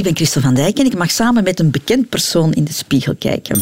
Ik 0.00 0.06
ben 0.06 0.16
Christel 0.16 0.40
van 0.40 0.54
Dijk 0.54 0.78
en 0.78 0.86
ik 0.86 0.96
mag 0.96 1.10
samen 1.10 1.44
met 1.44 1.60
een 1.60 1.70
bekend 1.70 2.08
persoon 2.08 2.52
in 2.52 2.64
de 2.64 2.72
spiegel 2.72 3.14
kijken. 3.14 3.60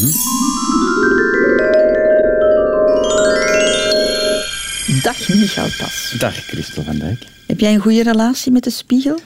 Dag 5.03 5.29
Michael 5.29 5.69
Pas. 5.79 6.15
Dag 6.19 6.35
Christel 6.35 6.83
van 6.83 6.99
Dijk. 6.99 7.27
Heb 7.47 7.61
jij 7.61 7.75
een 7.75 7.81
goede 7.81 8.03
relatie 8.03 8.53
met 8.53 8.65
de 8.65 8.71
spiegel? 8.71 9.19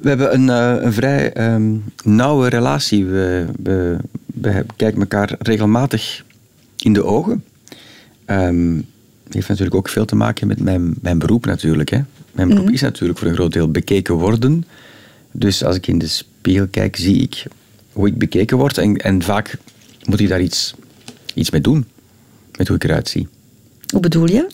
We 0.00 0.08
hebben 0.08 0.34
een, 0.34 0.48
uh, 0.48 0.82
een 0.82 0.92
vrij 0.92 1.52
um, 1.54 1.84
nauwe 2.04 2.48
relatie. 2.48 3.06
We, 3.06 3.46
we, 3.62 3.96
we, 4.26 4.64
kijken 4.76 5.00
elkaar 5.00 5.34
regelmatig 5.38 6.24
in 6.76 6.92
de 6.92 7.04
ogen. 7.04 7.44
Um, 8.26 8.86
heeft 9.30 9.48
natuurlijk 9.48 9.76
ook 9.76 9.88
veel 9.88 10.04
te 10.04 10.16
maken 10.16 10.46
met 10.46 10.60
mijn, 10.60 10.94
mijn 11.02 11.18
beroep 11.18 11.46
natuurlijk. 11.46 11.90
Hè. 11.90 12.00
Mijn 12.32 12.48
beroep 12.48 12.66
mm. 12.66 12.72
is 12.72 12.80
natuurlijk 12.80 13.18
voor 13.18 13.28
een 13.28 13.34
groot 13.34 13.52
deel 13.52 13.70
bekeken 13.70 14.14
worden. 14.14 14.64
Dus 15.32 15.64
als 15.64 15.76
ik 15.76 15.86
in 15.86 15.98
de 15.98 16.20
spiegel 16.48 16.68
kijk, 16.70 16.96
zie 16.96 17.22
ik 17.22 17.42
hoe 17.92 18.06
ik 18.06 18.18
bekeken 18.18 18.56
word. 18.56 18.78
En, 18.78 18.96
en 18.96 19.22
vaak 19.22 19.56
moet 20.04 20.20
ik 20.20 20.28
daar 20.28 20.40
iets, 20.40 20.74
iets 21.34 21.50
mee 21.50 21.60
doen. 21.60 21.86
Met 22.56 22.68
hoe 22.68 22.76
ik 22.76 22.84
eruit 22.84 23.08
zie. 23.08 23.28
Hoe 23.92 24.00
bedoel 24.00 24.28
je? 24.28 24.48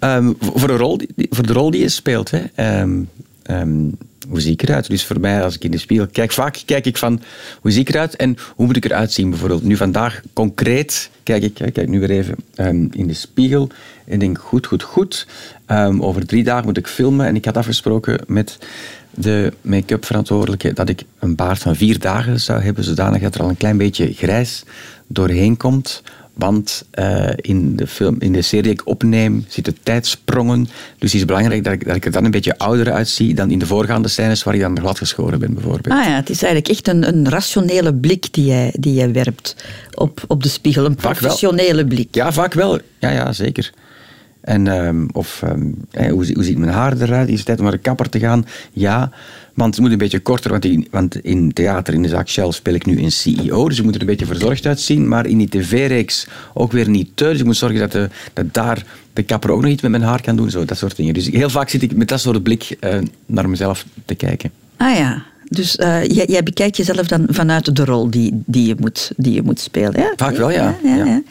Um, 0.00 0.36
voor, 0.40 0.68
de 0.68 0.76
rol 0.76 0.98
die, 0.98 1.08
voor 1.30 1.46
de 1.46 1.52
rol 1.52 1.70
die 1.70 1.80
je 1.80 1.88
speelt. 1.88 2.30
Hè. 2.30 2.80
Um, 2.80 3.08
um, 3.50 3.96
hoe 4.28 4.40
zie 4.40 4.52
ik 4.52 4.62
eruit? 4.62 4.88
Dus 4.88 5.04
voor 5.04 5.20
mij, 5.20 5.42
als 5.42 5.54
ik 5.54 5.64
in 5.64 5.70
de 5.70 5.78
spiegel 5.78 6.06
kijk, 6.06 6.32
vaak 6.32 6.62
kijk 6.64 6.86
ik 6.86 6.96
van 6.96 7.22
hoe 7.60 7.70
zie 7.70 7.80
ik 7.80 7.88
eruit 7.88 8.16
en 8.16 8.36
hoe 8.54 8.66
moet 8.66 8.76
ik 8.76 8.84
eruit 8.84 9.12
zien 9.12 9.30
bijvoorbeeld. 9.30 9.62
Nu 9.62 9.76
vandaag 9.76 10.22
concreet 10.32 11.10
kijk 11.22 11.42
ik, 11.42 11.54
kijk 11.54 11.88
nu 11.88 12.00
weer 12.00 12.10
even 12.10 12.36
in 12.92 13.06
de 13.06 13.14
spiegel 13.14 13.68
en 14.04 14.18
denk 14.18 14.38
goed, 14.38 14.66
goed, 14.66 14.82
goed. 14.82 15.26
over 15.98 16.26
drie 16.26 16.44
dagen 16.44 16.64
moet 16.64 16.76
ik 16.76 16.86
filmen 16.86 17.26
en 17.26 17.36
ik 17.36 17.44
had 17.44 17.56
afgesproken 17.56 18.20
met 18.26 18.58
de 19.14 19.52
make-up 19.60 20.04
verantwoordelijke 20.04 20.72
dat 20.72 20.88
ik 20.88 21.02
een 21.18 21.34
baard 21.34 21.58
van 21.58 21.76
vier 21.76 21.98
dagen 21.98 22.40
zou 22.40 22.62
hebben, 22.62 22.84
zodanig 22.84 23.22
dat 23.22 23.34
er 23.34 23.42
al 23.42 23.48
een 23.48 23.56
klein 23.56 23.76
beetje 23.76 24.12
grijs 24.12 24.64
doorheen 25.06 25.56
komt 25.56 26.02
want 26.32 26.84
uh, 26.94 27.28
in, 27.36 27.76
de 27.76 27.86
film, 27.86 28.16
in 28.18 28.32
de 28.32 28.42
serie 28.42 28.62
die 28.62 28.72
ik 28.72 28.86
opneem 28.86 29.44
zitten 29.48 29.76
tijdsprongen. 29.82 30.68
Dus 30.98 31.12
het 31.12 31.20
is 31.20 31.24
belangrijk 31.24 31.64
dat 31.64 31.72
ik, 31.72 31.86
dat 31.86 31.96
ik 31.96 32.04
er 32.04 32.10
dan 32.10 32.24
een 32.24 32.30
beetje 32.30 32.58
ouder 32.58 32.92
uitzie 32.92 33.34
dan 33.34 33.50
in 33.50 33.58
de 33.58 33.66
voorgaande 33.66 34.08
scènes 34.08 34.42
waar 34.42 34.54
ik 34.54 34.60
dan 34.60 34.78
glad 34.78 34.98
geschoren 34.98 35.38
ben, 35.38 35.54
bijvoorbeeld. 35.54 35.94
Ah 35.94 36.04
ja, 36.04 36.14
het 36.14 36.30
is 36.30 36.42
eigenlijk 36.42 36.72
echt 36.72 36.88
een, 36.88 37.08
een 37.08 37.28
rationele 37.28 37.94
blik 37.94 38.32
die 38.32 38.44
jij, 38.44 38.74
die 38.78 38.94
jij 38.94 39.12
werpt 39.12 39.56
op, 39.94 40.24
op 40.26 40.42
de 40.42 40.48
spiegel. 40.48 40.84
Een 40.84 40.94
professionele 40.94 41.86
blik. 41.86 42.14
Ja, 42.14 42.32
vaak 42.32 42.54
wel. 42.54 42.78
Ja, 42.98 43.10
ja 43.10 43.32
zeker. 43.32 43.72
En, 44.42 44.66
um, 44.66 45.08
of 45.12 45.42
um, 45.44 45.74
hoe, 45.92 46.32
hoe 46.34 46.44
ziet 46.44 46.58
mijn 46.58 46.72
haar 46.72 47.00
eruit? 47.00 47.28
Is 47.28 47.36
het 47.36 47.46
tijd 47.46 47.58
om 47.58 47.64
naar 47.64 47.74
de 47.74 47.78
kapper 47.78 48.08
te 48.08 48.18
gaan? 48.18 48.46
Ja. 48.72 49.10
Want 49.54 49.74
het 49.74 49.84
moet 49.84 49.92
een 49.92 49.98
beetje 49.98 50.20
korter, 50.20 50.50
want 50.50 50.64
in, 50.64 50.86
want 50.90 51.16
in 51.16 51.52
theater, 51.52 51.94
in 51.94 52.02
de 52.02 52.08
zaak 52.08 52.28
Shell, 52.28 52.52
speel 52.52 52.74
ik 52.74 52.86
nu 52.86 53.02
een 53.02 53.12
CEO. 53.12 53.68
Dus 53.68 53.76
je 53.76 53.82
moet 53.82 53.94
er 53.94 54.00
een 54.00 54.06
beetje 54.06 54.26
verzorgd 54.26 54.66
uitzien. 54.66 55.08
Maar 55.08 55.26
in 55.26 55.38
die 55.38 55.48
tv-reeks 55.48 56.26
ook 56.54 56.72
weer 56.72 56.88
niet 56.88 57.08
te. 57.14 57.24
Dus 57.24 57.38
ik 57.38 57.44
moet 57.44 57.56
zorgen 57.56 57.78
dat, 57.78 57.92
de, 57.92 58.08
dat 58.32 58.54
daar 58.54 58.84
de 59.12 59.22
kapper 59.22 59.50
ook 59.50 59.62
nog 59.62 59.70
iets 59.70 59.82
met 59.82 59.90
mijn 59.90 60.02
haar 60.02 60.22
kan 60.22 60.36
doen. 60.36 60.50
Zo, 60.50 60.64
dat 60.64 60.78
soort 60.78 60.96
dingen. 60.96 61.14
Dus 61.14 61.28
heel 61.30 61.50
vaak 61.50 61.68
zit 61.68 61.82
ik 61.82 61.96
met 61.96 62.08
dat 62.08 62.20
soort 62.20 62.42
blik 62.42 62.76
uh, 62.80 62.98
naar 63.26 63.48
mezelf 63.48 63.86
te 64.04 64.14
kijken. 64.14 64.50
Ah 64.76 64.96
ja. 64.96 65.22
Dus 65.48 65.76
uh, 65.76 66.04
jij, 66.04 66.26
jij, 66.26 66.42
bekijkt 66.42 66.76
jezelf 66.76 67.06
dan 67.06 67.26
vanuit 67.28 67.76
de 67.76 67.84
rol 67.84 68.10
die, 68.10 68.42
die, 68.46 68.66
je, 68.66 68.74
moet, 68.78 69.12
die 69.16 69.32
je 69.32 69.42
moet 69.42 69.60
spelen. 69.60 70.00
Ja? 70.00 70.12
Vaak 70.16 70.36
wel, 70.36 70.50
ja. 70.50 70.76
ja, 70.82 70.96
ja, 70.96 71.04
ja. 71.04 71.22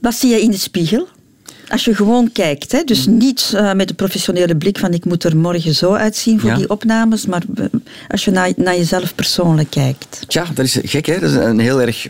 Wat 0.00 0.14
zie 0.14 0.30
je 0.30 0.40
in 0.40 0.50
de 0.50 0.56
spiegel? 0.56 1.08
Als 1.68 1.84
je 1.84 1.94
gewoon 1.94 2.32
kijkt, 2.32 2.72
hè, 2.72 2.84
dus 2.84 3.06
niet 3.06 3.52
uh, 3.54 3.72
met 3.72 3.88
de 3.88 3.94
professionele 3.94 4.56
blik 4.56 4.78
van 4.78 4.94
ik 4.94 5.04
moet 5.04 5.24
er 5.24 5.36
morgen 5.36 5.74
zo 5.74 5.92
uitzien 5.92 6.40
voor 6.40 6.54
die 6.54 6.70
opnames, 6.70 7.26
maar 7.26 7.42
eh, 7.54 7.64
als 8.08 8.24
je 8.24 8.30
naar, 8.30 8.52
naar 8.56 8.76
jezelf 8.76 9.14
persoonlijk 9.14 9.70
kijkt. 9.70 10.22
Tja, 10.26 10.46
dat 10.54 10.64
is 10.64 10.78
gek 10.82 11.06
hè, 11.06 11.18
dat 11.18 11.30
is 11.30 11.36
een 11.36 11.58
heel 11.58 11.80
erg 11.80 12.08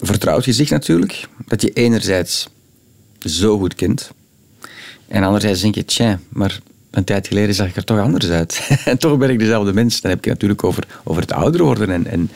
vertrouwd 0.00 0.44
gezicht 0.44 0.70
natuurlijk. 0.70 1.28
Dat 1.46 1.62
je 1.62 1.70
enerzijds 1.72 2.48
zo 3.18 3.58
goed 3.58 3.74
kent 3.74 4.10
en 5.08 5.22
anderzijds 5.22 5.60
denk 5.60 5.74
je, 5.74 5.84
tja, 5.84 6.20
maar 6.28 6.60
een 6.90 7.04
tijd 7.04 7.26
geleden 7.26 7.54
zag 7.54 7.68
ik 7.68 7.76
er 7.76 7.84
toch 7.84 7.98
anders 7.98 8.28
uit. 8.28 8.68
en 8.84 8.98
toch 8.98 9.18
ben 9.18 9.30
ik 9.30 9.38
dezelfde 9.38 9.72
mens. 9.72 10.00
Dan 10.00 10.10
heb 10.10 10.24
je 10.24 10.30
natuurlijk 10.30 10.64
over, 10.64 10.86
over 11.04 11.22
het 11.22 11.32
ouder 11.32 11.62
worden 11.62 11.90
en, 11.90 12.06
en, 12.06 12.30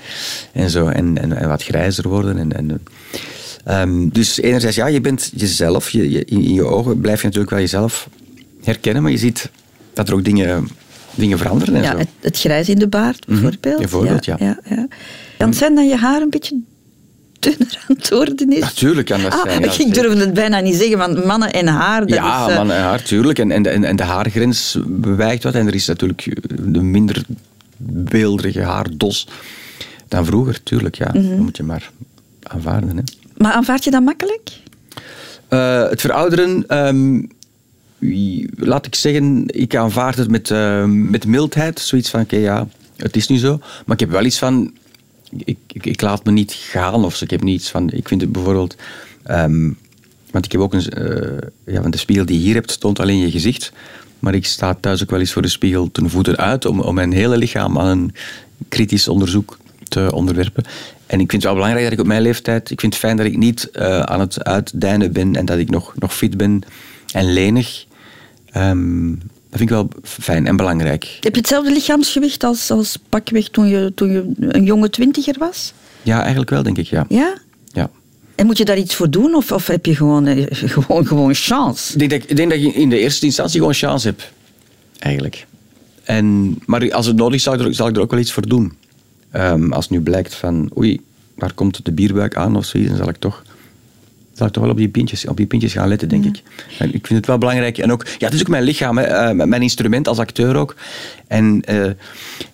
en 0.53 0.71
zo. 0.71 0.87
En, 0.87 1.19
en, 1.19 1.33
en 1.37 1.49
wat 1.49 1.63
grijzer 1.63 2.09
worden. 2.09 2.39
En, 2.39 2.53
en, 2.53 2.83
Um, 3.69 4.09
dus 4.13 4.41
enerzijds, 4.41 4.77
ja, 4.77 4.87
je 4.87 5.01
bent 5.01 5.31
jezelf. 5.37 5.91
Je, 5.91 6.11
je, 6.11 6.25
in 6.25 6.55
je 6.55 6.65
ogen 6.65 7.01
blijf 7.01 7.19
je 7.21 7.25
natuurlijk 7.27 7.53
wel 7.53 7.61
jezelf 7.63 8.09
herkennen, 8.63 9.03
maar 9.03 9.11
je 9.13 9.19
ziet 9.19 9.51
dat 9.95 10.09
er 10.09 10.15
ook 10.15 10.25
dingen, 10.25 10.69
dingen 11.15 11.39
veranderen. 11.39 11.75
En 11.75 11.83
ja, 11.83 11.91
zo. 11.93 11.99
Het, 11.99 12.09
het 12.21 12.39
grijs 12.39 12.69
in 12.69 12.79
de 12.79 12.89
baard 12.89 13.27
Mhm, 13.29 13.41
bijvoorbeeld. 13.41 13.79
bijvoorbeeld, 13.79 14.25
ja. 14.25 14.37
ja, 14.39 14.59
ja. 14.69 14.87
Kan 15.39 15.49
het 15.49 15.57
zijn 15.59 15.75
dat 15.75 15.89
je 15.89 15.97
haar 15.97 16.21
een 16.23 16.31
beetje 16.31 16.61
dunner 17.39 17.85
aan 17.89 17.97
het 17.97 18.09
worden 18.11 18.53
is? 18.53 18.61
Natuurlijk 18.61 19.07
kan 19.07 19.23
dat 19.23 19.33
Ah, 19.33 19.43
zijn. 19.43 19.61
ja, 19.61 19.67
ik 19.67 19.73
zeker. 19.73 20.03
durf 20.03 20.19
het 20.19 20.33
bijna 20.35 20.61
niet 20.61 20.75
zeggen, 20.77 20.99
want 20.99 21.25
mannen 21.25 21.51
en 21.53 21.67
haar... 21.67 22.01
Dat 22.01 22.17
ja, 22.17 22.45
is, 22.47 22.51
eh, 22.51 22.57
man 22.57 22.71
en 22.71 22.81
haar, 22.83 23.03
tuurlijk. 23.03 23.39
En, 23.39 23.51
en, 23.51 23.67
en, 23.67 23.85
en 23.85 23.97
de 23.97 24.03
haargrens 24.03 24.79
bewijkt 24.87 25.43
wat. 25.43 25.55
En 25.55 25.67
er 25.67 25.75
is 25.75 25.87
natuurlijk 25.87 26.37
de 26.73 26.83
minder 26.83 27.23
beelderige 27.87 28.61
haardos 28.63 29.29
dan 30.09 30.25
vroeger, 30.25 30.63
tuurlijk. 30.63 30.95
Ja. 30.95 31.11
Mhm. 31.13 31.29
Dat 31.29 31.39
moet 31.39 31.57
je 31.57 31.63
maar 31.63 31.91
aanvaarden. 32.43 32.97
Hè. 32.97 33.03
Maar 33.43 33.53
aanvaard 33.53 33.85
je 33.85 33.91
dat 33.91 34.03
makkelijk? 34.03 34.51
Eh, 35.49 35.89
het 35.89 36.01
verouderen, 36.01 36.67
ehm, 36.69 37.23
laat 38.57 38.87
ik 38.87 38.95
zeggen, 38.95 39.45
ik 39.47 39.77
aanvaard 39.77 40.17
het 40.17 40.31
met, 40.31 40.51
ehm, 40.51 41.11
met 41.11 41.27
mildheid. 41.27 41.81
Zoiets 41.81 42.11
van, 42.11 42.21
oké, 42.21 42.37
ja, 42.37 42.69
het 42.97 43.17
is 43.17 43.29
nu 43.29 43.37
zo. 43.39 43.59
Maar 43.59 43.95
ik 43.95 44.01
heb 44.01 44.11
wel 44.11 44.25
iets 44.25 44.39
van, 44.39 44.73
ik, 45.45 45.59
ik, 45.73 45.87
ik 45.87 46.01
laat 46.01 46.25
me 46.25 46.33
niet 46.33 46.53
gaan 46.53 47.05
of 47.05 47.17
zo. 47.17 47.25
Ik 47.25 47.31
heb 47.31 47.43
niets 47.43 47.71
van, 47.71 47.91
ik 47.91 48.09
vind 48.09 48.21
het 48.21 48.33
bijvoorbeeld... 48.33 48.77
ehm, 49.23 49.71
want 50.31 50.45
ik 50.45 50.53
heb 50.53 50.61
ook 50.61 50.75
een... 50.75 50.89
eh, 50.89 51.49
ja, 51.75 51.81
want 51.81 51.93
de 51.93 51.99
spiegel 51.99 52.25
die 52.27 52.39
je 52.39 52.45
hier 52.45 52.55
hebt, 52.55 52.81
toont 52.81 53.01
alleen 53.01 53.19
je 53.19 53.31
gezicht. 53.31 53.73
Maar 54.19 54.35
ik 54.35 54.47
sta 54.47 54.75
thuis 54.75 55.03
ook 55.03 55.11
wel 55.11 55.21
eens 55.21 55.33
voor 55.33 55.43
de 55.43 55.49
spiegel 55.49 55.91
ten 55.93 56.11
voeten 56.11 56.37
uit 56.37 56.65
om, 56.65 56.81
om 56.81 56.95
mijn 56.95 57.13
hele 57.13 57.37
lichaam 57.37 57.79
aan 57.79 57.87
een 57.87 58.15
kritisch 58.69 59.09
onderzoek 59.09 59.59
te 59.93 60.13
onderwerpen. 60.15 60.65
En 61.07 61.21
ik 61.21 61.31
vind 61.31 61.33
het 61.33 61.43
wel 61.43 61.55
belangrijk 61.55 61.85
dat 61.85 61.93
ik 61.93 62.01
op 62.01 62.07
mijn 62.07 62.23
leeftijd... 62.23 62.71
Ik 62.71 62.81
vind 62.81 62.93
het 62.93 63.03
fijn 63.03 63.17
dat 63.17 63.27
ik 63.27 63.37
niet 63.37 63.71
eh, 63.71 64.01
aan 64.01 64.21
het 64.21 64.45
uitdijnen 64.45 65.13
ben 65.13 65.37
en 65.37 65.45
dat 65.45 65.59
ik 65.59 65.71
nog, 65.71 65.93
nog 65.99 66.15
fit 66.15 66.37
ben 66.37 66.63
en 67.13 67.33
lenig. 67.33 67.87
Ehm, 68.51 69.11
dat 69.11 69.59
vind 69.59 69.61
ik 69.61 69.69
wel 69.69 69.89
fijn 70.03 70.47
en 70.47 70.57
belangrijk. 70.57 71.19
Heb 71.21 71.35
je 71.35 71.41
hetzelfde 71.41 71.73
lichaamsgewicht 71.73 72.45
als, 72.45 72.71
als 72.71 72.99
pakweg 73.09 73.49
toen 73.49 73.67
je, 73.67 73.93
toen 73.95 74.13
je 74.13 74.33
een 74.39 74.65
jonge 74.65 74.91
twintiger 74.91 75.35
was? 75.39 75.73
Ja, 76.03 76.21
eigenlijk 76.21 76.51
wel, 76.51 76.63
denk 76.63 76.79
ik, 76.79 76.87
ja. 76.87 77.05
Ja? 77.09 77.35
ja. 77.73 77.91
En 78.35 78.47
moet 78.47 78.59
je 78.59 78.65
daar 78.65 78.79
iets 78.79 78.95
voor 78.95 79.11
doen 79.11 79.35
of, 79.35 79.53
of 79.53 79.67
heb 79.67 79.87
je 79.87 79.97
gewoon, 79.97 80.27
eh, 80.27 80.47
gewoon, 80.77 81.07
gewoon 81.07 81.35
chance? 81.35 81.93
Ik 81.93 81.99
denk, 81.99 82.11
dat, 82.11 82.31
ik 82.31 82.37
denk 82.37 82.51
dat 82.51 82.63
je 82.63 82.73
in 82.73 82.89
de 82.89 82.99
eerste 82.99 83.27
instantie 83.27 83.59
gewoon 83.59 83.75
chance 83.75 84.07
hebt. 84.07 84.33
Eigenlijk. 84.99 85.47
En, 86.05 86.59
maar 86.67 86.93
als 86.93 87.07
het 87.07 87.17
nodig 87.17 87.35
is, 87.35 87.43
zal 87.43 87.55
ik 87.55 87.61
er, 87.61 87.75
zal 87.75 87.89
ik 87.89 87.97
er 87.97 88.03
ook 88.03 88.11
wel 88.11 88.21
iets 88.21 88.33
voor 88.33 88.49
doen. 88.49 88.73
Ehm, 89.33 89.73
als 89.73 89.91
nu 89.91 90.01
blijkt 90.01 90.35
van, 90.35 90.71
oei, 90.77 91.01
daar 91.37 91.53
komt 91.55 91.85
de 91.85 91.93
bierbuik 91.93 92.37
aan 92.37 92.57
of 92.57 92.65
zoiets, 92.65 92.89
dan 92.91 92.99
zal 92.99 93.09
ik 93.09 93.17
toch, 93.17 93.43
zal 94.33 94.47
ik 94.47 94.53
toch 94.53 94.63
wel 94.63 94.73
op 94.73 94.79
die 94.79 94.89
pintjes, 94.89 95.27
op 95.27 95.37
die 95.37 95.47
pintjes 95.47 95.73
gaan 95.73 95.89
letten, 95.89 96.09
denk 96.09 96.25
ik. 96.25 96.43
En 96.79 96.95
ik 96.95 97.07
vind 97.07 97.19
het 97.19 97.27
wel 97.27 97.39
belangrijk. 97.39 97.79
En 97.79 97.93
ook, 97.93 98.07
ja, 98.07 98.27
het 98.27 98.35
is 98.35 98.41
ook 98.41 98.49
mijn 98.49 98.63
lichaam, 98.63 98.99
hè, 98.99 99.05
eh, 99.05 99.47
mijn 99.47 99.63
instrument 99.63 100.09
als 100.09 100.19
acteur 100.19 100.57
ook. 100.57 100.75
En 101.27 101.63
eh, 101.65 101.91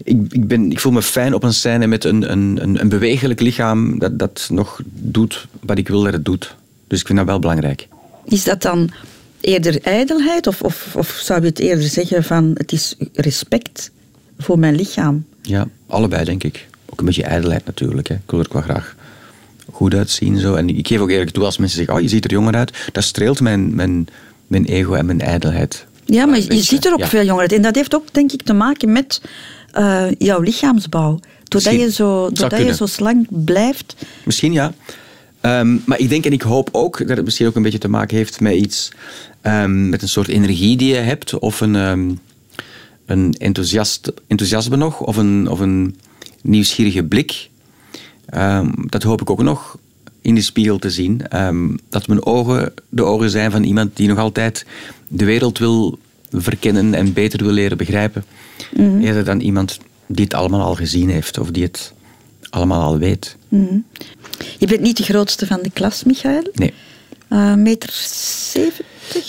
ik, 0.05 0.33
ik, 0.33 0.49
ben, 0.49 0.71
ik 0.71 0.81
voel 0.81 0.93
me 0.93 1.03
fijn 1.03 1.35
op 1.35 1.43
een 1.43 1.55
scène 1.55 1.87
met 1.87 2.05
een, 2.05 2.33
een, 2.33 2.59
een, 2.63 2.81
een 2.81 2.89
bewegelijk 2.89 3.41
lichaam 3.41 3.99
dat, 3.99 4.19
dat 4.19 4.49
nog 4.53 4.81
doet 4.85 5.47
wat 5.61 5.79
ik 5.79 5.89
wil 5.89 6.03
dat 6.03 6.13
het 6.13 6.25
doet. 6.25 6.57
Dus 6.87 7.01
ik 7.01 7.07
vind 7.07 7.19
dat 7.19 7.27
wel 7.27 7.39
belangrijk. 7.39 7.89
Is 8.25 8.45
dat 8.45 8.63
dan 8.63 8.91
eerder 9.41 9.83
ijdelheid 9.83 10.47
of, 10.47 10.63
of, 10.63 10.95
of 10.97 11.09
zou 11.09 11.41
je 11.41 11.47
het 11.47 11.59
eerder 11.59 11.89
zeggen 11.89 12.25
van 12.25 12.51
het 12.55 12.73
is 12.73 12.97
respect 13.13 13.91
voor 14.39 14.59
mijn 14.59 14.75
lichaam? 14.75 15.25
Ja, 15.43 15.69
allebei 15.89 16.25
denk 16.25 16.45
ik. 16.45 16.69
Ook 16.87 16.99
een 16.99 17.05
beetje 17.05 17.23
ijdelheid 17.23 17.67
natuurlijk. 17.67 18.09
Hè. 18.09 18.15
Ik 18.15 18.31
wil 18.31 18.41
er 18.41 18.47
wel 18.53 18.63
graag 18.63 18.97
goed 19.73 19.95
uitzien. 19.95 20.39
Zo. 20.39 20.55
En 20.55 20.69
ik 20.69 20.87
geef 20.87 21.01
ook 21.01 21.11
eerlijk 21.11 21.31
toe 21.31 21.45
als 21.45 21.59
mensen 21.59 21.79
zeggen, 21.79 21.95
oh, 21.97 22.01
je 22.01 22.09
ziet 22.09 22.25
er 22.25 22.31
jonger 22.31 22.55
uit. 22.55 22.89
Dat 22.93 23.05
streelt 23.05 23.41
mijn, 23.41 23.75
mijn, 23.75 24.09
mijn 24.47 24.65
ego 24.65 24.95
en 24.95 25.07
mijn 25.07 25.21
ijdelheid. 25.21 25.87
Ja, 26.05 26.27
maar 26.27 26.39
Een 26.39 26.57
je 26.57 26.63
ziet 26.63 26.87
er 26.87 26.93
ook 26.93 26.99
ja. 26.99 27.07
veel 27.07 27.25
jonger 27.25 27.41
uit. 27.41 27.53
En 27.53 27.63
dat 27.63 27.75
heeft 27.75 27.95
ook, 27.95 28.15
denk 28.15 28.33
ik, 28.33 28.43
te 28.43 28.53
maken 28.53 28.93
met 28.93 29.23
eh, 29.71 30.07
jouw 30.19 30.41
lichaamsbouw. 30.41 31.21
Doordat, 31.45 31.73
Misschien. 31.73 31.79
je 31.79 31.93
zo, 31.93 32.31
doordat 32.31 32.67
je 32.67 32.75
zo 32.75 32.87
slank 32.87 33.27
blijft. 33.31 33.95
Misschien 34.25 34.53
ja. 34.53 34.73
Ehm, 35.41 35.77
maar 35.85 35.99
ik 35.99 36.09
denk 36.09 36.25
en 36.25 36.33
ik 36.33 36.43
hoop 36.43 36.69
ook 36.73 36.99
dat 36.99 37.17
het 37.17 37.25
misschien 37.25 37.47
ook 37.47 37.57
een 37.57 37.63
beetje 37.63 37.79
te 37.79 37.89
maken 37.89 38.17
heeft 38.17 38.41
met 38.41 38.55
iets, 38.55 38.93
ehm, 39.41 39.89
met 39.89 40.03
een 40.03 40.09
soort 40.09 40.29
energie 40.29 40.77
die 40.77 40.95
je 40.95 41.01
hebt, 41.01 41.39
of 41.39 41.61
een, 41.61 41.77
ehm, 41.77 42.11
een 43.09 43.35
enthousiast, 43.39 44.13
enthousiasme 44.27 44.77
nog, 44.77 45.01
of 45.01 45.17
een, 45.17 45.49
of 45.49 45.61
een 45.61 45.97
nieuwsgierige 46.43 47.05
blik. 47.05 47.49
Ehm, 48.27 48.71
dat 48.75 49.03
hoop 49.03 49.21
ik 49.21 49.31
ook 49.31 49.43
nog 49.43 49.79
in 50.21 50.35
de 50.35 50.41
spiegel 50.41 50.79
te 50.79 50.91
zien. 50.91 51.29
Ehm, 51.29 51.77
dat 51.89 52.07
mijn 52.07 52.27
ogen 52.27 52.73
de 52.89 53.05
ogen 53.05 53.31
zijn 53.31 53.51
van 53.51 53.63
iemand 53.63 53.97
die 53.97 54.09
nog 54.09 54.19
altijd 54.19 54.67
de 55.09 55.25
wereld 55.25 55.59
wil 55.59 55.99
verkennen 56.31 56.95
en 56.95 57.13
beter 57.13 57.45
wil 57.45 57.53
leren 57.53 57.77
begrijpen. 57.77 58.25
Eerder 58.77 59.25
dan 59.25 59.41
iemand 59.41 59.79
die 60.07 60.25
het 60.25 60.35
allemaal 60.35 60.63
al 60.63 60.75
gezien 60.75 61.11
heeft 61.11 61.39
of 61.39 61.51
die 61.51 61.63
het 61.63 61.93
allemaal 62.51 62.83
al 62.83 62.99
weet. 62.99 63.37
Mhm. 63.49 63.79
Je 64.59 64.67
bent 64.67 64.81
niet 64.81 64.97
de 64.97 65.03
grootste 65.03 65.47
van 65.47 65.63
de 65.63 65.71
klas, 65.71 66.05
Michael? 66.05 66.51
Nee. 66.53 66.73
Uh, 67.31 67.55
meter 67.55 67.91
70? 67.93 68.87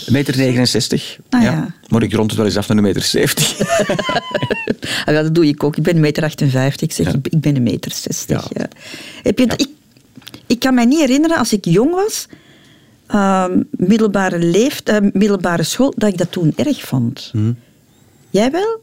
Meter 0.08 0.38
69. 0.38 1.18
Ah, 1.30 1.42
ja. 1.42 1.52
ja. 1.52 1.76
Maar 1.88 2.04
ik 2.04 2.14
rond 2.14 2.30
het 2.30 2.38
wel 2.40 2.46
eens 2.46 2.58
af 2.58 2.68
naar 2.68 2.78
een 2.78 2.84
meter 2.84 3.02
70. 3.02 3.60
ah, 5.06 5.14
ja, 5.14 5.22
dat 5.22 5.36
doe 5.36 5.48
ik 5.48 5.64
ook. 5.64 5.78
Ik 5.78 5.84
ben 5.84 5.96
een 5.96 6.02
meter 6.02 6.24
58. 6.24 6.82
Ik 6.82 6.92
zeg, 6.92 7.14
ik 7.22 7.42
ben 7.42 7.56
een 7.56 7.64
meter 7.64 7.92
60. 7.92 8.48
Ja. 8.54 8.68
Heb 9.24 9.40
je, 9.40 9.46
ik, 9.46 9.68
ik 10.48 10.60
kan 10.60 10.74
me 10.74 10.86
niet 10.86 11.00
herinneren, 11.00 11.38
als 11.38 11.54
ik 11.54 11.66
jong 11.66 11.92
was, 11.92 12.28
uh, 13.12 13.46
middelbare, 13.72 14.40
leeftijd, 14.40 15.04
uh, 15.04 15.10
middelbare 15.14 15.64
school, 15.64 15.94
dat 15.96 16.10
ik 16.10 16.18
dat 16.18 16.32
toen 16.32 16.54
erg 16.56 16.82
vond. 16.82 17.30
Mhm. 17.34 17.52
Jij 18.30 18.52
wel? 18.52 18.80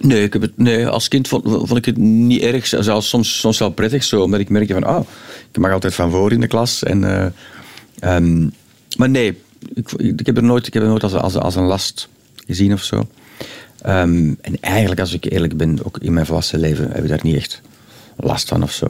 Nee, 0.00 0.22
ik 0.22 0.32
heb 0.32 0.42
het, 0.42 0.58
nee, 0.58 0.86
als 0.86 1.08
kind 1.08 1.28
vond, 1.28 1.42
vond 1.44 1.76
ik 1.76 1.84
het 1.84 1.96
niet 1.96 2.42
erg. 2.42 2.66
Zelfs 2.66 3.08
soms, 3.08 3.38
soms 3.38 3.58
wel 3.58 3.70
prettig 3.70 4.04
zo, 4.04 4.22
omdat 4.22 4.40
ik 4.40 4.48
merkte 4.48 4.72
van, 4.72 4.84
ah, 4.84 5.06
ik 5.50 5.58
mag 5.58 5.72
altijd 5.72 5.94
van 5.94 6.10
voor 6.10 6.32
in 6.32 6.40
de 6.40 6.46
klas. 6.46 6.82
En, 6.82 7.02
uh, 7.02 7.26
um, 8.14 8.52
maar 8.96 9.10
nee, 9.10 9.38
ik, 9.74 9.92
ik, 9.92 10.26
heb 10.26 10.36
er 10.36 10.42
nooit, 10.42 10.66
ik 10.66 10.74
heb 10.74 10.82
er 10.82 10.88
nooit 10.88 11.02
als, 11.02 11.14
als, 11.14 11.36
als 11.36 11.54
een 11.54 11.64
last 11.64 12.08
gezien 12.46 12.72
of 12.72 12.82
zo. 12.82 13.08
Um, 13.86 14.38
en 14.40 14.60
eigenlijk, 14.60 15.00
als 15.00 15.12
ik 15.12 15.24
eerlijk 15.24 15.56
ben, 15.56 15.78
ook 15.82 15.98
in 15.98 16.12
mijn 16.12 16.26
volwassen 16.26 16.58
leven, 16.58 16.90
heb 16.90 17.02
ik 17.02 17.08
daar 17.08 17.20
niet 17.22 17.36
echt 17.36 17.60
last 18.16 18.48
van 18.48 18.62
of 18.62 18.72
zo. 18.72 18.86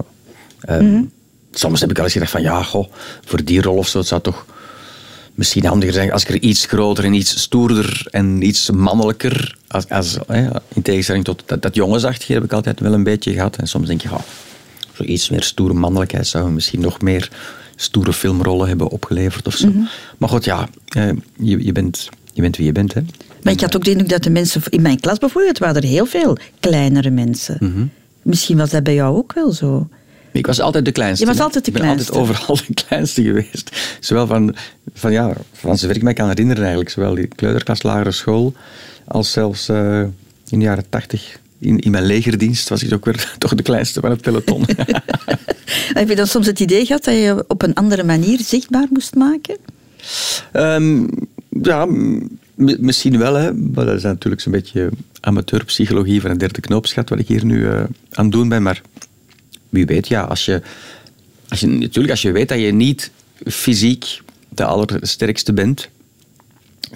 Um, 0.69 0.85
mm 0.85 0.93
-hmm. 0.93 1.11
Soms 1.51 1.81
heb 1.81 1.91
ik 1.91 1.99
al 1.99 2.05
eens 2.05 2.13
gedacht 2.13 2.31
van, 2.31 2.43
ja, 2.43 2.63
goh, 2.63 2.93
voor 3.25 3.45
die 3.45 3.63
rol 3.63 3.77
of 3.77 3.89
zo, 3.89 3.99
het 3.99 4.07
zou 4.07 4.21
toch 4.21 4.47
misschien 5.35 5.65
handiger 5.67 5.95
zijn 5.95 6.13
als 6.13 6.23
ik 6.23 6.29
er 6.29 6.41
iets 6.41 6.67
groter 6.67 7.05
en 7.05 7.13
iets 7.13 7.41
stoerder 7.41 8.07
en 8.11 8.43
iets 8.43 8.71
mannelijker, 8.71 9.57
als, 9.69 9.89
als, 9.89 10.19
in 10.75 10.83
tegenstelling 10.83 11.25
tot 11.25 11.43
dat, 11.47 11.63
dat 11.63 11.75
jongensachtige 11.75 12.33
heb 12.33 12.45
ik 12.45 12.53
altijd 12.53 12.81
wel 12.81 12.93
een 12.93 13.03
beetje 13.03 13.33
gehad. 13.33 13.57
En 13.57 13.69
soms 13.69 13.87
denk 13.87 14.01
je, 14.01 14.11
oh, 14.11 14.21
zo 14.93 15.03
iets 15.03 15.31
meer 15.31 15.43
stoere 15.43 15.75
mannelijkheid 15.75 16.27
zou 16.27 16.51
misschien 16.51 16.81
nog 16.81 17.01
meer 17.01 17.31
stoere 17.77 18.13
filmrollen 18.13 18.69
hebben 18.69 18.89
opgeleverd 18.89 19.47
of 19.47 19.55
zo. 19.55 19.69
Mhm. 19.69 19.79
Maar 20.19 20.29
goed, 20.29 20.45
ja, 20.45 20.69
eh, 20.89 21.09
je, 21.37 21.65
je, 21.65 21.73
bent, 21.73 22.09
je 22.33 22.43
bent 22.43 22.57
wie 22.57 22.67
je 22.67 22.73
bent. 22.73 22.95
Hè. 22.95 23.01
Maar 23.43 23.53
ik 23.53 23.61
had 23.61 23.77
ook 23.77 23.85
de 23.85 23.91
indruk 23.91 24.09
dat 24.09 24.23
de 24.23 24.31
mensen 24.31 24.63
in 24.69 24.83
mijn 24.83 25.01
klas 25.01 25.19
bijvoorbeeld, 25.19 25.59
waren 25.59 25.83
er 25.83 25.89
heel 25.89 26.07
veel 26.07 26.39
kleinere 26.61 27.11
mensen. 27.11 27.57
Mhm. 27.61 27.87
Misschien 28.23 28.57
was 28.57 28.71
dat 28.71 28.83
bij 28.83 28.95
jou 28.95 29.17
ook 29.17 29.33
wel 29.33 29.53
zo. 29.53 29.89
Ik 30.33 30.47
was 30.47 30.61
altijd 30.61 30.85
de 30.85 30.93
kleinste. 30.93 31.25
Je 31.25 31.31
was 31.31 31.41
altijd 31.41 31.65
de 31.65 31.71
kleinste. 31.71 32.07
Ik 32.07 32.13
ben 32.13 32.21
altijd 32.21 32.39
overal 32.47 32.67
de 32.75 32.83
kleinste 32.87 33.23
geweest. 33.23 33.97
Zowel 34.01 34.27
van, 34.27 34.57
van 34.95 35.13
ja, 35.13 35.33
van 35.53 35.79
zover 35.79 35.97
ik 35.97 36.03
mij 36.03 36.13
kan 36.13 36.29
herinneren 36.29 36.63
eigenlijk. 36.63 36.91
Zowel 36.91 37.15
die 37.15 37.27
kleuterklas 37.27 37.83
lagere 37.83 38.13
school, 38.13 38.55
als 39.05 39.33
zelfs 39.33 39.69
uh, 39.69 40.01
in 40.49 40.59
de 40.59 40.65
jaren 40.65 40.89
tachtig 40.89 41.39
in, 41.59 41.79
in 41.79 41.91
mijn 41.91 42.05
legerdienst 42.05 42.69
was 42.69 42.83
ik 42.83 42.93
ook 42.93 43.05
weer 43.05 43.35
toch 43.39 43.55
de 43.55 43.63
kleinste 43.63 44.01
van 44.01 44.11
het 44.11 44.21
peloton. 44.21 44.65
Heb 45.99 46.09
je 46.09 46.17
dan 46.17 46.27
soms 46.27 46.47
het 46.47 46.61
idee 46.61 46.87
gehad 46.87 47.05
dat 47.05 47.15
je 47.15 47.45
op 47.49 47.63
een 47.63 47.75
andere 47.75 48.05
manier 48.05 48.41
zichtbaar 48.41 48.87
moest 48.91 49.15
maken? 49.15 49.57
Um, 50.53 51.09
ja, 51.63 51.87
misschien 52.57 53.19
wel. 53.19 53.35
Hè. 53.35 53.55
Maar 53.55 53.85
dat 53.85 53.97
is 53.97 54.03
natuurlijk 54.03 54.43
zo'n 54.43 54.53
beetje 54.53 54.91
amateurpsychologie 55.21 56.21
van 56.21 56.31
een 56.31 56.39
derde 56.39 56.61
knoopsgat 56.61 57.09
wat 57.09 57.19
ik 57.19 57.29
hier 57.29 57.45
nu 57.45 57.59
uh, 57.59 57.79
aan 58.11 58.25
het 58.25 58.33
doen 58.33 58.49
ben. 58.49 58.63
Maar 58.63 58.83
wie 59.69 59.87
weet, 59.87 60.09
ja, 60.09 60.23
als 60.23 60.45
je, 60.45 60.63
als 61.49 61.61
je, 61.61 61.67
natuurlijk, 61.67 62.11
als 62.11 62.23
je 62.23 62.33
weet 62.33 62.49
dat 62.49 62.61
je 62.61 62.73
niet 62.73 63.11
fysiek 63.45 64.21
de 64.49 64.65
allersterkste 64.65 65.53
bent, 65.53 65.89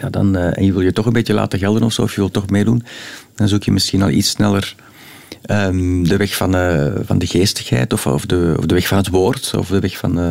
ja, 0.01 0.11
dan, 0.11 0.37
uh, 0.37 0.59
en 0.59 0.65
je 0.65 0.73
wil 0.73 0.81
je 0.81 0.93
toch 0.93 1.07
een 1.07 1.13
beetje 1.13 1.35
laten 1.35 1.59
gelden 1.59 1.83
of 1.83 1.93
zo, 1.93 2.03
of 2.03 2.15
je 2.15 2.21
wilt 2.21 2.33
toch 2.33 2.51
meedoen, 2.51 2.83
dan 3.41 3.49
zoek 3.49 3.63
je 3.63 3.73
misschien 3.73 4.03
al 4.03 4.09
iets 4.09 4.29
sneller 4.29 4.75
um, 5.51 6.09
de 6.09 6.17
weg 6.17 6.37
van, 6.37 6.57
uh, 6.57 6.93
van 7.05 7.19
de 7.19 7.27
geestigheid, 7.27 7.93
of, 7.93 8.07
of, 8.07 8.27
de, 8.27 8.55
of 8.59 8.67
de 8.67 8.75
weg 8.75 8.87
van 8.87 8.99
het 8.99 9.09
woord, 9.09 9.55
of 9.57 9.69
de 9.69 9.81
weg 9.81 9.97
van, 9.97 10.19
uh, 10.19 10.31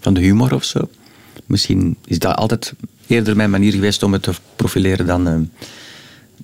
van 0.00 0.14
de 0.14 0.20
humor 0.20 0.54
of 0.54 0.64
zo. 0.64 0.88
Misschien 1.46 1.96
is 2.04 2.18
dat 2.18 2.36
altijd 2.36 2.72
eerder 3.06 3.36
mijn 3.36 3.50
manier 3.50 3.72
geweest 3.72 4.02
om 4.02 4.12
het 4.12 4.22
te 4.22 4.32
profileren 4.56 5.06
dan 5.06 5.50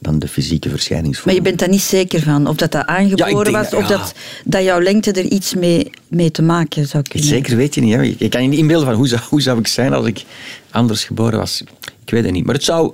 dan 0.00 0.18
de 0.18 0.28
fysieke 0.28 0.70
verschijningsvorm. 0.70 1.26
Maar 1.26 1.34
je 1.34 1.48
bent 1.48 1.58
daar 1.58 1.68
niet 1.68 1.80
zeker 1.80 2.22
van? 2.22 2.46
Of 2.46 2.56
dat 2.56 2.72
dat 2.72 2.86
aangeboren 2.86 3.52
was? 3.52 3.74
Of 3.74 3.86
dat, 3.86 4.14
dat 4.44 4.64
jouw 4.64 4.80
lengte 4.80 5.12
er 5.12 5.24
iets 5.24 5.54
mee, 5.54 5.90
mee 6.08 6.30
te 6.30 6.42
maken 6.42 6.86
zou 6.86 7.02
kunnen 7.02 7.28
Zeker 7.28 7.56
weet 7.56 7.74
je 7.74 7.80
niet. 7.80 7.94
Hè. 7.94 8.14
Je 8.18 8.28
kan 8.28 8.42
je 8.42 8.48
niet 8.48 8.58
inbeelden 8.58 8.86
van 8.86 8.96
hoe 8.96 9.08
zou, 9.08 9.20
hoe 9.28 9.40
zou 9.40 9.58
ik 9.58 9.66
zijn 9.66 9.92
als 9.92 10.06
ik 10.06 10.24
anders 10.70 11.04
geboren 11.04 11.38
was. 11.38 11.62
Ik 12.04 12.10
weet 12.10 12.24
het 12.24 12.32
niet. 12.32 12.44
Maar 12.44 12.54
het 12.54 12.64
zou 12.64 12.92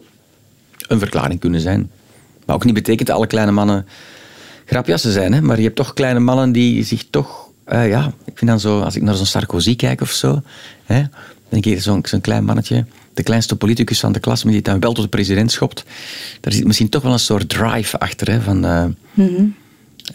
een 0.88 0.99
verklaring 0.99 1.40
kunnen 1.40 1.61
zijn. 1.61 1.90
Maar 2.44 2.56
ook 2.56 2.64
niet 2.64 2.75
betekent 2.75 3.06
dat 3.06 3.17
alle 3.17 3.26
kleine 3.26 3.52
mannen 3.52 3.87
grapjassen 4.64 5.12
zijn. 5.12 5.32
Hè. 5.32 5.41
Maar 5.41 5.56
je 5.56 5.62
hebt 5.62 5.76
toch 5.76 5.94
kleine 5.94 6.20
mannen 6.20 6.52
die 6.52 6.85
zich 6.85 7.05
toch... 7.11 7.49
Uh, 7.73 7.88
ja, 7.88 8.12
ik 8.25 8.38
vind 8.38 8.50
dan 8.50 8.61
zo... 8.61 8.81
Als 8.81 8.96
ik 8.96 9.02
naar 9.02 9.14
zo'n 9.14 9.26
Sarkozy 9.26 9.76
kijk 9.76 10.00
of 10.00 10.11
zo... 10.11 10.43
Hè, 10.85 11.00
dan 11.49 11.61
denk 11.61 11.67
ik 11.67 11.81
zo'n 11.82 12.20
klein 12.20 12.44
mannetje 12.44 12.85
de 13.14 13.23
kleinste 13.23 13.56
politicus 13.56 14.00
van 14.00 14.12
de 14.12 14.20
klas, 14.20 14.44
maar 14.44 14.52
die 14.52 14.62
dan 14.62 14.81
wel 14.81 14.93
tot 14.93 15.05
de 15.05 15.11
president 15.11 15.52
schopt. 15.52 15.85
Daar 16.41 16.52
zit 16.52 16.64
misschien 16.64 16.88
toch 16.88 17.02
wel 17.02 17.12
een 17.12 17.19
soort 17.19 17.49
drive 17.49 17.99
achter. 17.99 18.31
Hè, 18.31 18.41
van, 18.41 18.64
uh, 18.64 18.85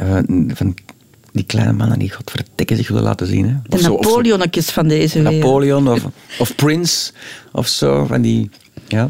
uh, 0.02 0.20
van 0.54 0.76
die 1.32 1.44
kleine 1.44 1.74
mannen 1.74 2.00
die 2.00 2.12
godverdikke 2.12 2.76
zich 2.76 2.88
willen 2.88 3.04
laten 3.04 3.28
zien. 3.28 3.46
Hè. 3.50 3.56
De 3.78 3.82
Napoleonnetjes 3.82 4.70
van 4.70 4.88
deze 4.88 5.22
wereld. 5.22 5.36
Napoleon 5.36 5.88
of, 5.88 6.06
of 6.40 6.56
Prince 6.56 7.12
of 7.52 7.68
zo. 7.68 8.06
Van 8.06 8.22
die, 8.22 8.50
ja. 8.88 9.10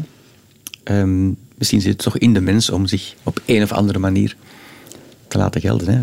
Um, 0.84 1.36
misschien 1.60 1.80
zit 1.80 1.92
het 1.92 2.02
toch 2.02 2.18
in 2.18 2.34
de 2.34 2.40
mens 2.40 2.70
om 2.70 2.86
zich 2.86 3.14
op 3.22 3.40
een 3.46 3.62
of 3.62 3.72
andere 3.72 3.98
manier 3.98 4.36
te 5.28 5.38
laten 5.38 5.60
gelden. 5.60 5.88
Hè. 5.88 6.00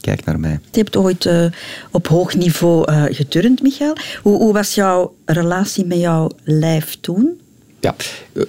Kijk 0.00 0.24
naar 0.24 0.40
mij. 0.40 0.60
Je 0.70 0.78
hebt 0.78 0.96
ooit 0.96 1.24
uh, 1.24 1.44
op 1.90 2.06
hoog 2.06 2.34
niveau 2.34 2.92
uh, 2.92 3.04
geturnd, 3.10 3.62
Michael. 3.62 3.96
Hoe, 4.22 4.36
hoe, 4.36 4.52
was 4.52 4.74
jouw 4.74 5.14
relatie 5.24 5.84
met 5.84 5.98
jouw 5.98 6.30
lijf 6.44 6.96
toen? 7.00 7.40
Ja, 7.80 7.94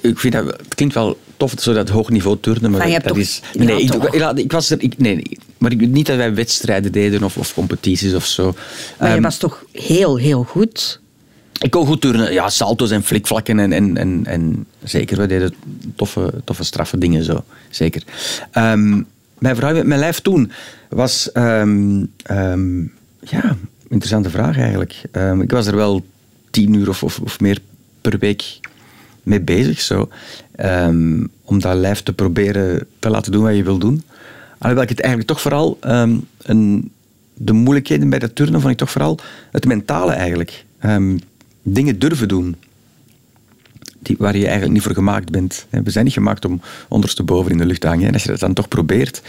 ik 0.01 0.19
vind 0.19 0.33
dat, 0.33 0.45
het 0.45 0.75
klinkt 0.75 0.93
wel 0.93 1.17
tof, 1.37 1.53
zo 1.57 1.73
dat 1.73 1.89
hoog 1.89 2.09
niveau 2.09 2.37
turnen, 2.39 2.71
maar, 2.71 2.89
maar 2.89 3.03
dat 3.03 3.17
is... 3.17 3.41
Nee, 3.57 3.81
ik, 3.81 3.93
ik, 3.93 4.37
ik, 4.37 4.51
was 4.51 4.69
er... 4.69 4.81
Ik, 4.81 4.97
nee, 4.97 5.37
maar 5.57 5.71
ik, 5.71 5.87
niet 5.87 6.05
dat 6.05 6.17
wij 6.17 6.33
wedstrijden 6.33 6.91
deden 6.91 7.23
of, 7.23 7.37
of 7.37 7.53
competities 7.53 8.13
of 8.13 8.25
zo. 8.25 8.55
Maar 8.99 9.09
um, 9.09 9.15
je 9.15 9.21
was 9.21 9.37
toch 9.37 9.65
heel, 9.71 10.15
heel 10.17 10.43
goed? 10.43 10.99
Ik 11.59 11.71
kon 11.71 11.85
goed 11.85 12.01
turnen. 12.01 12.33
Ja, 12.33 12.49
salto's 12.49 12.91
en 12.91 13.03
flikvlakken 13.03 13.59
en, 13.59 13.71
en, 13.73 13.97
en, 13.97 14.25
en 14.25 14.65
zeker, 14.83 15.17
we 15.17 15.27
deden 15.27 15.53
toffe, 15.95 16.33
toffe 16.43 16.63
straffe 16.63 16.97
dingen 16.97 17.23
zo. 17.23 17.43
Zeker. 17.69 18.03
Um, 18.53 19.07
mijn, 19.37 19.55
vrouw, 19.55 19.83
mijn 19.83 19.99
lijf 19.99 20.19
toen 20.19 20.51
was... 20.89 21.29
Um, 21.33 22.11
um, 22.31 22.93
ja, 23.19 23.55
interessante 23.87 24.29
vraag 24.29 24.57
eigenlijk. 24.57 25.01
Ik 25.41 25.51
was 25.51 25.67
er 25.67 25.75
wel 25.75 26.05
tien 26.49 26.73
uur 26.73 26.89
of, 26.89 27.03
of, 27.03 27.19
of 27.19 27.39
meer 27.39 27.59
per 28.01 28.19
week 28.19 28.59
mee 29.23 29.41
bezig. 29.41 29.81
Zo. 29.81 30.09
om 31.43 31.59
dat 31.59 31.75
lijf 31.75 32.03
te 32.03 32.13
proberen 32.13 32.87
te 32.99 33.09
laten 33.09 33.31
doen 33.31 33.43
wat 33.43 33.55
je 33.55 33.63
wil 33.63 33.77
doen. 33.77 34.03
Alhoewel 34.57 34.83
ik 34.83 34.89
het 34.89 34.99
eigenlijk 34.99 35.31
toch 35.31 35.41
vooral... 35.41 35.77
een, 36.41 36.91
de 37.33 37.53
moeilijkheden 37.53 38.09
bij 38.09 38.19
dat 38.19 38.35
turnen 38.35 38.59
vond 38.59 38.73
ik 38.73 38.79
toch 38.79 38.91
vooral 38.91 39.19
het 39.51 39.65
mentale 39.65 40.11
eigenlijk. 40.11 40.65
Dingen 41.63 41.99
durven 41.99 42.27
doen 42.27 42.55
die, 43.99 44.15
waar 44.19 44.37
je 44.37 44.43
eigenlijk 44.43 44.73
niet 44.73 44.83
voor 44.83 44.93
gemaakt 44.93 45.31
bent. 45.31 45.65
We 45.69 45.91
zijn 45.91 46.05
niet 46.05 46.13
gemaakt 46.13 46.45
om 46.45 46.61
ondersteboven 46.87 47.51
in 47.51 47.57
de 47.57 47.65
lucht 47.65 47.81
te 47.81 47.87
hangen. 47.87 48.07
En 48.07 48.13
als 48.13 48.23
je 48.23 48.29
dat 48.29 48.39
dan 48.39 48.53
toch 48.53 48.67
probeert, 48.67 49.21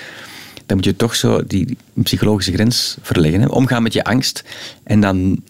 dan 0.67 0.77
moet 0.77 0.87
je 0.87 0.97
toch 0.97 1.15
zo 1.15 1.47
die 1.47 1.77
psychologische 1.93 2.53
grens 2.53 2.97
verleggen. 3.03 3.51
Omgaan 3.51 3.83
met 3.83 3.93
je 3.93 4.05
angst 4.05 4.45
en 4.83 5.01
dan 5.01 5.43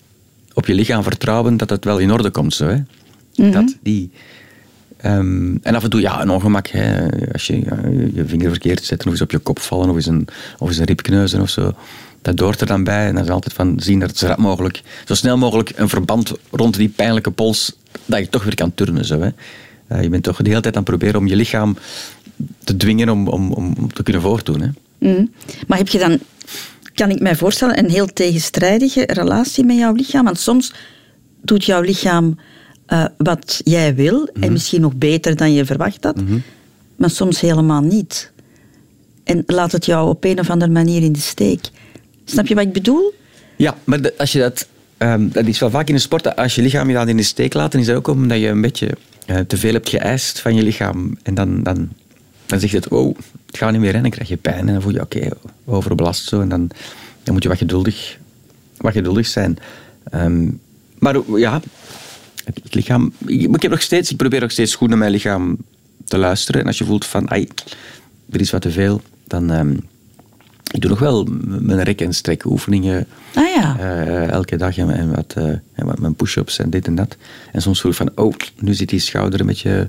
op 0.55 0.67
je 0.67 0.75
lichaam 0.75 1.03
vertrouwen 1.03 1.57
dat 1.57 1.71
het 1.71 1.85
wel 1.85 1.99
in 1.99 2.13
orde 2.13 2.31
komt. 2.31 2.55
Zo, 2.55 2.67
hè. 2.67 2.83
Mhm. 3.37 3.51
dat, 3.51 3.77
die, 3.83 4.11
um, 5.05 5.59
en 5.63 5.75
af 5.75 5.85
en 5.85 5.91
toe, 5.91 6.01
ja, 6.01 6.23
een 6.23 6.31
ongemak. 6.31 6.67
Hè. 6.67 7.09
Als 7.33 7.47
je 7.47 7.61
ja, 7.65 7.79
je 8.15 8.25
vinger 8.27 8.51
verkeerd 8.51 8.85
zet, 8.85 9.07
of 9.07 9.11
eens 9.11 9.21
op 9.21 9.31
je 9.31 9.39
kop 9.39 9.59
vallen, 9.59 9.89
of 9.89 9.95
eens 9.95 10.07
een, 10.07 10.29
of 10.59 10.69
eens 10.69 10.79
een 10.79 10.85
rib 10.85 11.03
kneuzen 11.03 11.41
of 11.41 11.51
zo 11.51 11.75
dat 12.23 12.39
hoort 12.39 12.61
er 12.61 12.67
dan 12.67 12.85
bij. 12.85 13.07
En 13.07 13.15
dan 13.15 13.25
is 13.25 13.31
altijd 13.31 13.55
van 13.55 13.81
zien 13.81 13.99
dat 14.01 14.17
zo, 14.17 14.27
rap 14.27 14.39
mogelijk, 14.39 14.83
zo 15.07 15.15
snel 15.15 15.37
mogelijk 15.37 15.73
een 15.77 15.89
verband 15.89 16.33
rond 16.51 16.77
die 16.77 16.89
pijnlijke 16.89 17.31
pols, 17.31 17.77
dat 18.05 18.19
je 18.19 18.29
toch 18.29 18.45
weer 18.45 18.55
kan 18.55 18.75
turnen. 18.75 19.05
Zo, 19.05 19.21
hè. 19.21 19.29
Uh, 19.93 20.03
je 20.03 20.09
bent 20.09 20.23
toch 20.23 20.37
de 20.37 20.49
hele 20.49 20.61
tijd 20.61 20.77
aan 20.77 20.83
het 20.83 20.91
proberen 20.91 21.21
om 21.21 21.27
je 21.27 21.37
lichaam 21.37 21.77
te 22.65 22.77
dwingen 22.77 23.09
om, 23.09 23.29
om, 23.29 23.53
om 23.53 23.93
te 23.93 24.03
kunnen 24.03 24.23
voortdoen. 24.23 24.61
Hè. 24.61 24.69
Mm. 24.99 25.31
Maar 25.67 25.79
heb 25.79 25.89
je 25.89 25.99
dan, 25.99 26.19
kan 26.95 27.11
ik 27.11 27.21
mij 27.21 27.37
voorstellen, 27.37 27.79
een 27.79 27.91
heel 27.91 28.07
tegenstrijdige 28.07 29.05
relatie 29.07 29.65
met 29.65 29.77
jouw 29.77 29.93
lichaam? 29.93 30.25
Want 30.25 30.39
soms 30.39 30.73
doet 31.43 31.65
jouw 31.65 31.81
lichaam 31.81 32.39
uh, 32.89 33.05
wat 33.17 33.61
jij 33.65 33.95
wil, 33.95 34.27
en 34.27 34.41
Mhm. 34.41 34.53
misschien 34.53 34.81
nog 34.81 34.95
beter 34.95 35.37
dan 35.37 35.53
je 35.53 35.65
verwacht 35.65 36.05
had, 36.05 36.17
maar 36.97 37.11
soms 37.11 37.41
helemaal 37.41 37.81
niet. 37.81 38.33
En 39.25 39.43
laat 39.47 39.73
het 39.73 39.87
jou 39.87 40.09
op 40.09 40.25
een 40.25 40.39
of 40.39 40.51
andere 40.51 40.71
manier 40.73 41.03
in 41.03 41.13
de 41.13 41.21
steek. 41.21 41.61
Snap 42.31 42.47
je 42.47 42.55
wat 42.55 42.65
ik 42.65 42.73
bedoel? 42.73 43.15
Ja, 43.57 43.77
maar 43.85 44.13
als 44.19 44.33
je 44.33 44.39
dat, 44.39 44.69
ehm, 44.97 45.29
dat 45.29 45.47
is 45.47 45.59
wel 45.59 45.71
vaak 45.71 45.89
in 45.89 45.95
de 45.95 46.01
sport, 46.01 46.37
als 46.37 46.55
je 46.55 46.63
lichaam 46.63 46.89
je 46.89 46.95
dan 46.95 47.09
in 47.09 47.17
de 47.17 47.23
steek 47.23 47.55
laat, 47.55 47.73
dan 47.73 47.81
is 47.81 47.87
dat 47.87 47.97
ook 47.97 48.09
omdat 48.09 48.41
je 48.41 48.49
een 48.49 48.61
beetje 48.61 48.89
eh, 49.27 49.39
te 49.39 49.57
veel 49.57 49.73
hebt 49.73 49.89
geëist 49.89 50.41
van 50.41 50.55
je 50.55 50.63
lichaam. 50.63 51.19
En 51.23 51.35
dan, 51.35 51.63
dan 51.63 51.89
dan 52.51 52.61
zeg 52.61 52.71
je 52.71 52.77
het, 52.77 52.89
oh, 52.89 53.17
het 53.47 53.57
gaat 53.57 53.73
niet 53.73 53.81
meer 53.81 53.95
en 53.95 54.03
dan 54.03 54.11
krijg 54.11 54.29
je 54.29 54.37
pijn. 54.37 54.67
En 54.69 54.73
dan 54.73 54.83
voel 54.83 54.93
je, 54.93 55.01
oké, 55.01 55.29
overbelast 55.65 56.29
zo. 56.29 56.41
En 56.41 56.49
dan, 56.49 56.71
dan 57.23 57.35
moet 57.35 57.43
je 57.43 57.49
wat 57.49 57.59
geduldig, 57.59 58.19
wat 58.77 58.93
geduldig 58.93 59.27
zijn. 59.27 59.59
Ehm, 60.11 60.49
maar 60.99 61.17
ja, 61.39 61.61
het, 62.45 62.75
lichaam... 62.75 63.13
Ik, 63.27 63.69
nog 63.69 63.83
steeds, 63.83 64.13
probeer 64.13 64.41
nog 64.41 64.51
steeds 64.51 64.75
goed 64.75 64.89
naar 64.89 64.99
mijn 64.99 65.11
lichaam 65.11 65.57
te 66.05 66.19
luisteren. 66.19 66.61
En 66.61 66.67
als 66.67 66.79
je 66.79 66.85
voelt 66.85 67.07
van, 67.07 67.31
ai, 67.31 67.49
er 68.31 68.41
is 68.41 68.51
wat 68.51 68.63
te 68.63 68.71
veel, 68.71 69.01
dan... 69.25 69.51
Um, 69.51 69.89
ik 70.71 70.81
doe 70.81 70.91
nog 70.91 70.99
wel 70.99 71.29
mijn 71.61 71.83
rek- 71.83 72.01
en 72.01 72.15
strek 72.15 72.45
oefeningen 72.45 73.07
ah, 73.35 73.45
ja. 73.55 73.77
Uh, 73.81 74.29
elke 74.29 74.57
dag 74.57 74.77
en, 74.77 74.91
en 74.91 75.15
wat, 75.15 75.35
uh, 75.39 75.45
en 75.45 75.87
wat 75.87 75.99
mijn 75.99 76.15
push-ups 76.15 76.59
en 76.59 76.71
dit 76.71 76.87
en 76.87 76.95
dat. 76.95 77.17
En 77.53 77.63
soms 77.63 77.81
voel 77.81 77.91
ik 77.91 77.97
van, 77.97 78.11
oh, 78.15 78.35
nu 78.59 78.75
zit 78.75 78.89
die 78.89 79.01
schouder 79.01 79.41
een 79.41 79.47
beetje, 79.47 79.89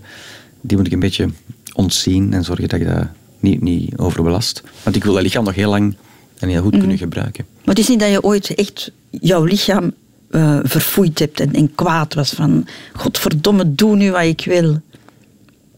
die 0.62 0.78
moet 0.78 0.86
ik 0.86 0.94
een 0.94 1.00
beetje 1.00 1.30
ontzien 1.74 2.34
en 2.34 2.44
zorgen 2.44 2.70
dat 2.70 2.80
je 2.80 2.86
dat 2.86 3.08
niet, 3.40 3.62
niet 3.62 3.98
overbelast. 3.98 4.64
Want 4.84 4.96
ik 4.96 5.04
wil 5.04 5.14
dat 5.14 5.24
lichaam 5.24 5.44
nog 5.44 5.56
heel 5.56 5.70
lang 5.70 5.96
en 6.40 6.50
heel 6.50 6.62
goed 6.62 6.72
kunnen 6.72 6.88
mhm. 6.88 6.98
gebruiken. 6.98 7.46
Maar 7.52 7.76
het 7.76 7.80
is 7.80 7.88
niet 7.88 8.00
dat 8.00 8.10
je 8.10 8.24
ooit 8.24 8.56
echt 8.56 8.92
jouw 9.10 9.44
lichaam 9.44 9.94
uh, 10.32 10.60
verfoeid 10.64 11.20
hebt 11.20 11.40
en, 11.40 11.54
en, 11.54 11.76
kwaad 11.76 12.14
was 12.14 12.30
van, 12.30 12.68
godverdomme, 12.94 13.76
doe 13.76 13.96
nu 13.96 14.12
wat 14.12 14.24
ik 14.24 14.42
wil. 14.46 14.80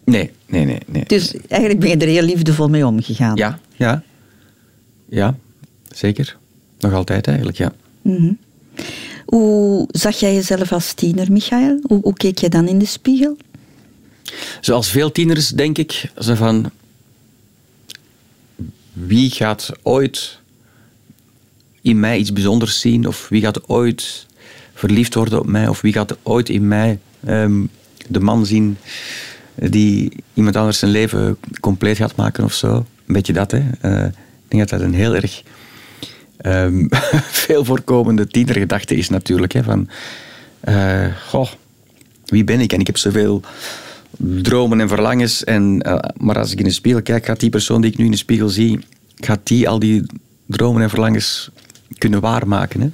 Nee, 0.06 0.32
nee, 0.46 0.66
nee. 0.66 0.80
nee. 0.88 1.04
Dus 1.08 1.34
eigenlijk 1.48 1.80
ben 1.82 1.90
je 1.90 1.98
er 1.98 2.08
heel 2.08 2.22
liefdevol 2.22 2.70
mee 2.70 2.88
omgegaan. 2.88 3.36
Ja, 3.36 3.60
ja. 3.76 4.04
Ja, 5.13 5.36
zeker. 5.91 6.38
Nog 6.79 6.93
altijd 6.93 7.27
eigenlijk, 7.27 7.58
ja. 7.58 7.74
Mm 8.01 8.38
Hoe 9.25 9.88
zag 9.91 10.20
jij 10.20 10.34
jezelf 10.34 10.72
als 10.72 10.93
tiener, 10.93 11.32
Michael? 11.32 11.79
Hoe, 11.84 12.01
hoe 12.01 12.13
keek 12.13 12.38
je 12.38 12.50
dan 12.50 12.67
in 12.67 12.79
de 12.79 12.86
spiegel? 12.86 13.38
Zoals 14.62 14.89
veel 14.89 15.12
tieners, 15.12 15.50
denk 15.50 15.77
ik, 15.77 16.12
zo 16.17 16.36
van... 16.36 16.72
Wie 18.93 19.29
gaat 19.29 19.72
ooit 19.82 20.39
in 21.82 22.00
mij 22.00 22.17
iets 22.17 22.34
bijzonders 22.34 22.79
zien? 22.79 23.08
Of 23.08 23.29
wie 23.29 23.41
gaat 23.41 23.67
ooit 23.67 24.25
verliefd 24.74 25.13
worden 25.13 25.39
op 25.39 25.48
mij? 25.48 25.67
Of 25.67 25.82
wie 25.82 25.93
gaat 25.93 26.17
ooit 26.24 26.50
in 26.50 26.67
mij 26.67 27.00
um, 27.27 27.70
de 28.08 28.20
man 28.20 28.46
zien 28.46 28.77
die 29.55 30.12
iemand 30.34 30.55
anders 30.55 30.79
zijn 30.79 30.91
leven 30.91 31.38
compleet 31.60 31.98
gaat 31.98 32.15
maken 32.15 32.43
of 32.43 32.53
zo? 32.53 32.75
Een 32.75 33.13
beetje 33.13 33.34
dat, 33.34 33.51
hè. 33.51 33.62
Uh, 33.82 34.05
ik 34.05 34.13
denk 34.54 34.70
dat 34.70 34.80
dat 34.80 34.88
een 34.88 34.94
heel 34.94 35.16
erg 35.16 35.44
um, 36.46 36.88
veel 37.44 37.66
voorkomende 37.66 38.28
tienergedachte 38.28 38.96
is 38.96 39.10
natuurlijk. 39.10 39.54
Hè, 39.54 39.64
van, 39.64 39.90
uh, 40.70 41.06
goh, 41.28 41.50
wie 42.26 42.44
ben 42.44 42.60
ik? 42.60 42.74
En 42.74 42.80
ik 42.80 42.88
heb 42.88 42.98
zoveel 42.98 43.42
dromen 44.18 44.80
en 44.80 44.88
verlangens. 44.88 45.44
En, 45.44 45.88
uh, 45.88 45.98
maar 46.18 46.38
als 46.38 46.52
ik 46.52 46.60
in 46.60 46.66
de 46.66 46.72
spiegel 46.72 47.02
kijk, 47.02 47.26
gaat 47.26 47.40
die 47.40 47.50
persoon 47.50 47.82
die 47.82 47.92
ik 47.92 47.98
nu 47.98 48.06
in 48.06 48.12
de 48.12 48.18
spiegel 48.18 48.50
zie, 48.50 48.80
gaat 49.16 49.40
die 49.44 49.70
al 49.70 49.80
die 49.80 50.04
dromen 50.46 50.82
en 50.82 50.90
verlangens 50.90 51.50
kunnen 51.98 52.20
waarmaken. 52.20 52.82
Hè? 52.82 52.90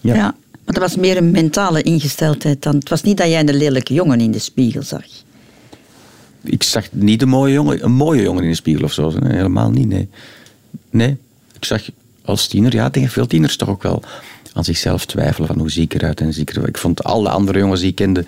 Ja. 0.00 0.14
ja, 0.14 0.34
maar 0.50 0.74
dat 0.74 0.78
was 0.78 0.96
meer 0.96 1.16
een 1.16 1.30
mentale 1.30 1.82
ingesteldheid 1.82 2.62
dan. 2.62 2.74
Het 2.74 2.88
was 2.88 3.02
niet 3.02 3.16
dat 3.16 3.26
jij 3.26 3.40
een 3.40 3.56
lelijke 3.56 3.94
jongen 3.94 4.20
in 4.20 4.30
de 4.30 4.38
spiegel 4.38 4.82
zag. 4.82 5.04
Ik 6.42 6.62
zag 6.62 6.84
niet 6.92 7.22
een 7.22 7.28
mooie 7.28 7.52
jongen, 7.52 7.84
een 7.84 7.92
mooie 7.92 8.22
jongen 8.22 8.42
in 8.42 8.50
de 8.50 8.56
spiegel 8.56 8.84
of 8.84 8.92
zo. 8.92 9.12
Helemaal 9.24 9.70
niet, 9.70 9.88
nee. 9.88 10.08
Nee, 10.94 11.16
ik 11.52 11.64
zag 11.64 11.82
als 12.24 12.46
tiener, 12.46 12.74
ja, 12.74 12.90
tegen 12.90 13.10
veel 13.10 13.26
tieners 13.26 13.56
toch 13.56 13.68
ook 13.68 13.82
wel 13.82 14.02
aan 14.52 14.64
zichzelf 14.64 15.06
twijfelen 15.06 15.48
van 15.48 15.58
hoe 15.58 15.70
zie 15.70 15.82
ik 15.82 15.94
eruit 15.94 16.20
en 16.20 16.32
zie 16.32 16.42
ik 16.42 16.50
eruit. 16.50 16.68
Ik 16.68 16.78
vond 16.78 17.04
alle 17.04 17.28
andere 17.28 17.58
jongens 17.58 17.80
die 17.80 17.90
ik 17.90 17.94
kende 17.94 18.24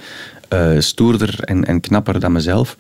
uh, 0.53 0.81
stoerder 0.81 1.41
en, 1.41 1.65
en 1.65 1.81
knapper 1.81 2.21
dan 2.21 2.33
mezelf. 2.33 2.77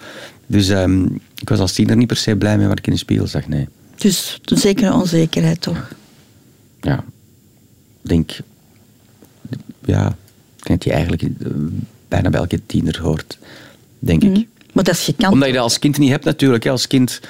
Dus 0.46 0.68
um, 0.68 1.20
ik 1.40 1.48
was 1.48 1.58
als 1.58 1.72
tiener 1.72 1.96
niet 1.96 2.06
per 2.06 2.16
se 2.16 2.36
blij 2.36 2.58
met 2.58 2.66
wat 2.66 2.78
ik 2.78 2.86
in 2.86 2.92
de 2.92 2.98
spiegel 2.98 3.26
zag, 3.26 3.48
nee. 3.48 3.68
Dus 3.96 4.40
een 4.44 4.56
zekere 4.56 4.92
onzekerheid 4.92 5.60
toch? 5.60 5.88
Ja, 6.80 7.04
ik 8.02 8.08
denk, 8.08 8.38
ja, 9.84 10.08
ik 10.56 10.66
denk 10.66 10.82
dat 10.82 10.84
je 10.84 10.92
eigenlijk 10.92 11.22
eh, 11.22 11.28
bijna 12.08 12.30
bij 12.30 12.40
elke 12.40 12.60
tiener 12.66 13.00
hoort, 13.00 13.38
denk 13.98 14.22
ik. 14.22 14.30
Mhm. 14.30 14.42
Maar 14.72 14.84
dat 14.84 14.94
is 14.94 15.04
gekant. 15.04 15.32
Omdat 15.32 15.48
je 15.48 15.54
dat 15.54 15.62
als 15.62 15.78
kind 15.78 15.98
niet 15.98 16.10
hebt 16.10 16.24
natuurlijk. 16.24 16.66
Als 16.66 16.86
kind 16.86 17.20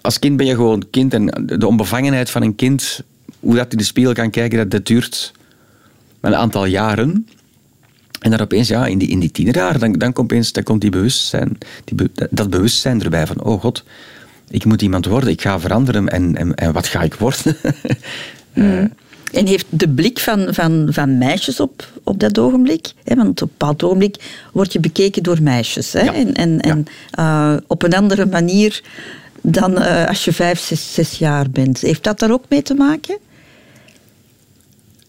als 0.00 0.18
kind 0.18 0.36
ben 0.36 0.46
je 0.46 0.54
gewoon 0.54 0.84
kind 0.90 1.14
en 1.14 1.26
de 1.46 1.66
onbevangenheid 1.66 2.30
van 2.30 2.42
een 2.42 2.54
kind, 2.54 3.00
hoe 3.40 3.54
dat 3.54 3.72
in 3.72 3.78
de 3.78 3.84
spiegel 3.84 4.12
kan 4.12 4.30
kijken, 4.30 4.58
dat, 4.58 4.70
dat 4.70 4.86
duurt 4.86 5.32
een 6.20 6.34
aantal 6.34 6.64
jaren. 6.64 7.26
En 8.20 8.30
dan 8.30 8.40
opeens, 8.40 8.68
ja, 8.68 8.86
in 8.86 8.98
die, 8.98 9.08
in 9.08 9.18
die 9.18 9.30
tienerjaren, 9.30 9.80
dan, 9.80 9.92
dan, 9.92 10.12
komt 10.12 10.30
opeens, 10.30 10.52
dan 10.52 10.62
komt 10.62 10.80
die 10.80 10.90
bewustzijn, 10.90 11.58
die 11.84 12.10
dat 12.30 12.50
bewustzijn 12.50 13.02
erbij 13.02 13.26
van, 13.26 13.42
oh 13.42 13.60
god, 13.60 13.84
ik 14.50 14.64
moet 14.64 14.82
iemand 14.82 15.06
worden, 15.06 15.30
ik 15.30 15.42
ga 15.42 15.60
veranderen 15.60 16.08
en, 16.08 16.36
en, 16.36 16.54
en 16.54 16.72
wat 16.72 16.86
ga 16.86 17.02
ik 17.02 17.14
worden? 17.14 17.56
Mm. 18.54 18.92
En 19.32 19.46
heeft 19.46 19.66
de 19.68 19.88
blik 19.88 20.18
van, 20.18 20.54
van, 20.54 20.86
van 20.90 21.18
meisjes 21.18 21.60
op, 21.60 21.88
op 22.02 22.20
dat 22.20 22.38
ogenblik, 22.38 22.92
hè, 23.04 23.14
want 23.14 23.42
op 23.42 23.48
een 23.48 23.54
bepaald 23.58 23.82
ogenblik 23.82 24.16
word 24.52 24.72
je 24.72 24.80
bekeken 24.80 25.22
door 25.22 25.42
meisjes. 25.42 25.92
Hè, 25.92 26.00
en 26.00 26.34
en, 26.34 26.60
en 26.60 26.84
uh, 27.18 27.56
op 27.66 27.82
een 27.82 27.94
andere 27.94 28.26
manier 28.26 28.82
dan 29.42 29.72
uh, 29.72 30.08
als 30.08 30.24
je 30.24 30.32
vijf, 30.32 30.60
zes, 30.60 30.94
zes, 30.94 31.18
jaar 31.18 31.50
bent. 31.50 31.80
Heeft 31.80 32.04
dat 32.04 32.18
daar 32.18 32.32
ook 32.32 32.44
mee 32.48 32.62
te 32.62 32.74
maken? 32.74 33.18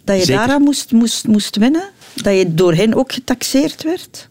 Dat 0.04 0.16
je 0.16 0.26
Zeker. 0.26 0.40
daaraan 0.40 0.62
moest, 0.62 0.92
moest, 0.92 1.28
moest 1.28 1.56
wennen? 1.56 1.90
Dat 2.16 2.38
je 2.38 2.54
door 2.54 2.74
hen 2.74 2.94
ook 2.94 3.14
getaxeerd 3.14 3.84
werd? 3.84 4.30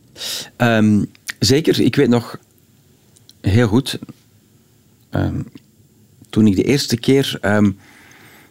Um, 0.56 1.10
zeker. 1.38 1.80
Ik 1.80 1.96
weet 1.96 2.08
nog 2.08 2.38
heel 3.40 3.68
goed... 3.68 3.98
Um, 5.10 5.46
toen 6.32 6.46
ik 6.46 6.56
de 6.56 6.62
eerste 6.62 6.96
keer 6.96 7.38
um, 7.42 7.78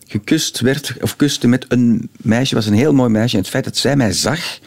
gekust 0.08 0.60
werd, 0.60 0.94
of 1.02 1.16
kuste 1.16 1.48
met 1.48 1.66
een 1.68 2.10
meisje, 2.18 2.56
was 2.56 2.66
een 2.66 2.74
heel 2.74 2.94
mooi 2.94 3.10
meisje. 3.10 3.36
En 3.36 3.42
het 3.42 3.52
feit 3.52 3.64
dat 3.64 3.78
zij 3.78 3.96
mij 3.96 4.12
zag 4.12 4.60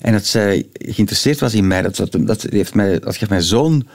en 0.00 0.12
dat 0.12 0.26
zij 0.26 0.66
geïnteresseerd 0.72 1.40
was 1.40 1.54
in 1.54 1.66
mij, 1.66 1.82
dat, 1.82 1.96
dat, 1.96 2.12
dat, 2.12 2.42
heeft 2.42 2.74
mij, 2.74 2.98
dat 2.98 3.16
geeft 3.16 3.30
mij 3.30 3.42
zo'n 3.42 3.88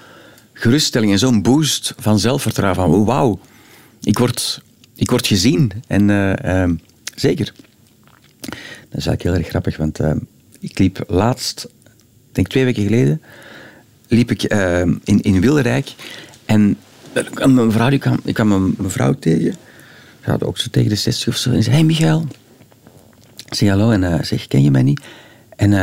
geruststelling 0.60 1.12
en 1.12 1.20
zo'n 1.20 1.42
boost 1.42 1.94
van 1.98 2.20
zelfvertrouwen. 2.20 2.76
Van 2.76 3.06
wauw, 3.06 3.40
ik 4.02 4.18
word, 4.18 4.62
ik 4.96 5.10
word 5.10 5.28
gezien. 5.28 5.72
En 5.88 6.10
uh, 6.10 6.34
uh, 6.46 6.72
zeker. 7.16 7.54
Dat 8.90 9.00
is 9.00 9.06
eigenlijk 9.06 9.24
heel 9.24 9.34
erg 9.34 9.48
grappig, 9.48 9.78
want 9.78 10.02
uh, 10.02 10.12
ik 10.60 10.80
liep 10.80 11.04
laatst, 11.08 11.68
denk 12.32 12.48
twee 12.48 12.66
weken 12.66 12.84
geleden, 12.84 13.22
liep 14.08 14.32
ik 14.32 14.44
in, 15.04 15.22
in 15.22 15.42
Wilderijk. 15.42 15.94
En 16.46 16.78
een 17.34 17.72
vrouw, 17.72 17.90
die 17.90 18.00
kwam, 18.00 18.20
ik 18.24 18.34
kwam 18.34 18.52
een 18.52 18.76
mevrouw 18.78 19.14
tegen. 19.14 19.56
Ze 20.24 20.30
had 20.30 20.44
ook 20.44 20.58
zo 20.58 20.68
tegen 20.72 20.90
de 20.90 20.96
60 20.96 21.28
of 21.28 21.36
zo. 21.36 21.52
En 21.52 21.64
zei, 21.64 21.76
hey 21.76 21.86
Michael. 21.86 22.26
Ik 23.46 23.56
zei 23.56 23.70
hallo 23.70 23.92
en 23.92 24.26
zeg, 24.26 24.48
ken 24.48 24.64
je 24.64 24.72
mij 24.72 24.84
niet? 24.84 25.02
En, 25.56 25.74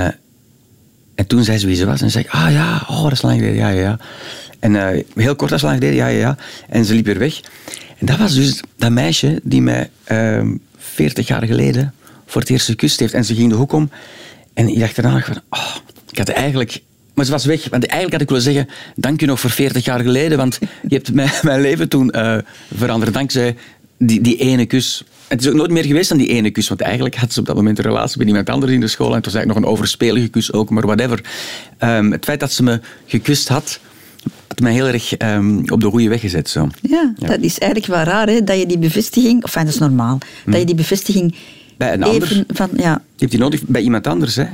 en 1.14 1.26
toen 1.26 1.44
zei 1.44 1.58
ze 1.58 1.66
wie 1.66 1.76
ze 1.76 1.86
was. 1.86 2.00
En 2.00 2.10
zei 2.10 2.24
ik, 2.24 2.30
ah 2.30 2.50
ja, 2.50 2.86
oh, 2.88 3.02
dat 3.02 3.12
is 3.12 3.22
lang 3.22 3.38
geleden, 3.38 3.56
ja, 3.56 3.68
ja, 3.68 3.80
ja. 3.80 3.98
En 4.66 4.74
uh, 4.74 5.02
heel 5.14 5.36
kort 5.36 5.50
lang 5.50 5.74
geleden, 5.74 5.94
ja, 5.94 6.06
ja, 6.06 6.18
ja. 6.18 6.36
En 6.68 6.84
ze 6.84 6.94
liep 6.94 7.04
weer 7.04 7.18
weg. 7.18 7.40
En 7.98 8.06
dat 8.06 8.18
was 8.18 8.34
dus 8.34 8.62
dat 8.76 8.90
meisje 8.90 9.40
die 9.42 9.62
mij 9.62 9.90
uh, 10.10 10.36
ehm, 10.36 10.56
40 10.78 11.26
jaar 11.26 11.46
geleden 11.46 11.94
voor 12.26 12.40
het 12.40 12.50
eerst 12.50 12.66
gekust 12.66 13.00
heeft. 13.00 13.14
En 13.14 13.24
ze 13.24 13.34
ging 13.34 13.50
de 13.50 13.56
hoek 13.56 13.72
om. 13.72 13.90
En 14.54 14.68
ik 14.68 14.78
dacht 14.78 14.96
daarna 14.96 15.20
van, 15.20 15.40
oh, 15.50 15.76
ik 16.10 16.18
had 16.18 16.28
eigenlijk... 16.28 16.80
Maar 17.14 17.24
ze 17.24 17.30
was 17.30 17.44
weg. 17.44 17.68
Want 17.68 17.86
eigenlijk 17.86 18.12
had 18.12 18.20
ik 18.20 18.28
willen 18.28 18.42
zeggen, 18.42 18.68
dank 18.94 19.20
je 19.20 19.26
nog 19.26 19.40
voor 19.40 19.50
40 19.50 19.84
jaar 19.84 20.00
geleden. 20.00 20.38
Want 20.38 20.58
je 20.88 20.94
hebt 20.94 21.12
mijn, 21.42 21.60
leven 21.68 21.88
toen 21.88 22.12
uh, 22.16 22.38
veranderd 22.74 23.14
dankzij 23.14 23.56
die, 23.98 24.20
die 24.20 24.36
ene 24.36 24.66
kus. 24.66 25.04
Het 25.28 25.40
is 25.40 25.48
ook 25.48 25.54
nooit 25.54 25.70
meer 25.70 25.84
geweest 25.84 26.08
dan 26.08 26.18
die 26.18 26.28
ene 26.28 26.50
kus. 26.50 26.68
Want 26.68 26.80
eigenlijk 26.80 27.14
had 27.14 27.32
ze 27.32 27.40
op 27.40 27.46
dat 27.46 27.56
moment 27.56 27.78
een 27.78 27.84
relatie 27.84 28.18
met 28.18 28.26
iemand 28.26 28.50
anders 28.50 28.72
in 28.72 28.80
de 28.80 28.88
school. 28.88 29.10
En 29.10 29.14
het 29.16 29.24
was 29.24 29.34
eigenlijk 29.34 29.64
nog 29.64 29.68
een 29.68 29.76
overspelige 29.76 30.28
kus 30.28 30.52
ook, 30.52 30.70
maar 30.70 30.86
whatever. 30.86 31.20
Um, 31.80 32.12
het 32.12 32.24
feit 32.24 32.40
dat 32.40 32.52
ze 32.52 32.62
me 32.62 32.80
gekust 33.06 33.48
had 33.48 33.80
had 34.56 34.64
mij 34.64 34.72
heel 34.72 34.86
erg 34.86 35.18
um, 35.18 35.70
op 35.70 35.80
de 35.80 35.90
goede 35.90 36.08
weg 36.08 36.20
gezet. 36.20 36.48
Zo. 36.48 36.68
Ja, 36.82 37.12
dat 37.18 37.40
is 37.40 37.58
eigenlijk 37.58 37.92
wel 37.92 38.02
raar, 38.02 38.28
hè, 38.28 38.44
dat 38.44 38.58
je 38.58 38.66
die 38.66 38.78
bevestiging... 38.78 39.44
Of 39.44 39.52
dat 39.52 39.66
is 39.66 39.78
normaal. 39.78 40.18
Dat 40.18 40.54
je 40.54 40.60
hm. 40.60 40.66
die 40.66 40.74
bevestiging 40.74 41.34
bij 41.76 41.92
een 41.92 42.02
ander, 42.02 42.44
van, 42.48 42.70
ja. 42.76 42.92
Je 42.92 43.18
hebt 43.18 43.30
die 43.30 43.40
nodig 43.40 43.62
bij 43.66 43.82
iemand 43.82 44.06
anders. 44.06 44.36
Hè. 44.36 44.46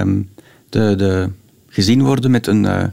Um, 0.00 0.28
de, 0.68 0.94
de, 0.96 1.30
gezien 1.68 2.02
worden 2.02 2.30
met 2.30 2.46
een... 2.46 2.64
Uh, 2.64 2.84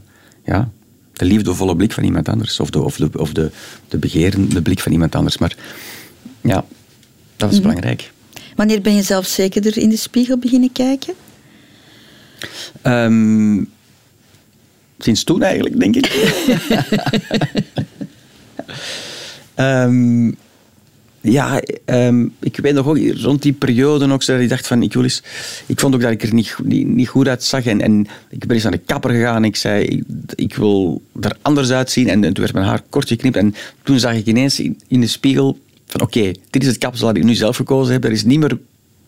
ja, 0.44 0.70
de 1.12 1.24
liefdevolle 1.24 1.76
blik 1.76 1.92
van 1.92 2.04
iemand 2.04 2.28
anders. 2.28 2.60
Of 2.60 2.70
de, 2.70 2.82
of 2.82 2.96
de, 2.96 3.10
of 3.16 3.32
de, 3.32 3.50
de 3.88 3.98
begerende 3.98 4.62
blik 4.62 4.80
van 4.80 4.92
iemand 4.92 5.14
anders. 5.14 5.38
Maar 5.38 5.56
ja, 6.40 6.64
dat 7.36 7.50
is 7.50 7.56
mm 7.56 7.62
belangrijk. 7.62 8.12
Wanneer 8.56 8.80
ben 8.80 8.94
je 8.94 9.02
zelf 9.02 9.26
zekerder 9.26 9.78
in 9.78 9.88
de 9.88 9.96
spiegel 9.96 10.38
beginnen 10.38 10.72
kijken? 10.72 11.14
Um, 12.82 13.70
Sinds 15.04 15.24
toen 15.24 15.42
eigenlijk, 15.42 15.80
denk 15.80 15.96
ik. 15.96 16.06
um, 19.56 20.36
ja, 21.36 21.62
um, 21.86 22.34
ik 22.40 22.56
weet 22.56 22.74
nog 22.74 22.86
ook 22.86 22.98
rond 22.98 23.42
die 23.42 23.52
periode 23.52 24.12
ook, 24.12 24.26
dat 24.26 24.40
ik 24.40 24.48
dacht 24.48 24.66
van, 24.66 24.82
ik 24.82 24.92
wil 24.92 25.02
eens... 25.02 25.22
Ik 25.66 25.80
vond 25.80 25.94
ook 25.94 26.00
dat 26.00 26.10
ik 26.10 26.22
er 26.22 26.34
niet, 26.34 26.56
niet, 26.62 26.86
niet 26.86 27.08
goed 27.08 27.28
uitzag. 27.28 27.64
En, 27.64 27.80
en 27.80 28.06
ik 28.30 28.38
ben 28.38 28.50
eens 28.50 28.62
naar 28.62 28.72
de 28.72 28.78
kapper 28.78 29.10
gegaan 29.10 29.36
en 29.36 29.44
ik 29.44 29.56
zei, 29.56 29.84
ik, 29.84 30.02
ik 30.34 30.54
wil 30.54 31.02
er 31.20 31.36
anders 31.42 31.70
uitzien. 31.70 32.08
En, 32.08 32.20
toen 32.20 32.32
werd 32.34 32.52
mijn 32.52 32.66
haar 32.66 32.82
kort 32.88 33.08
geknipt. 33.08 33.36
En 33.36 33.54
toen 33.82 33.98
zag 33.98 34.14
ik 34.14 34.26
ineens 34.26 34.60
in, 34.60 34.80
in 34.88 35.00
de 35.00 35.06
spiegel 35.06 35.58
van, 35.86 36.00
oké, 36.00 36.32
dit 36.50 36.62
is 36.62 36.68
het 36.68 36.78
kapsel 36.78 37.06
dat 37.06 37.16
ik 37.16 37.24
nu 37.24 37.34
zelf 37.34 37.56
gekozen 37.56 37.92
heb. 37.92 38.02
Dat 38.02 38.10
is 38.10 38.24
niet 38.24 38.38
meer 38.38 38.58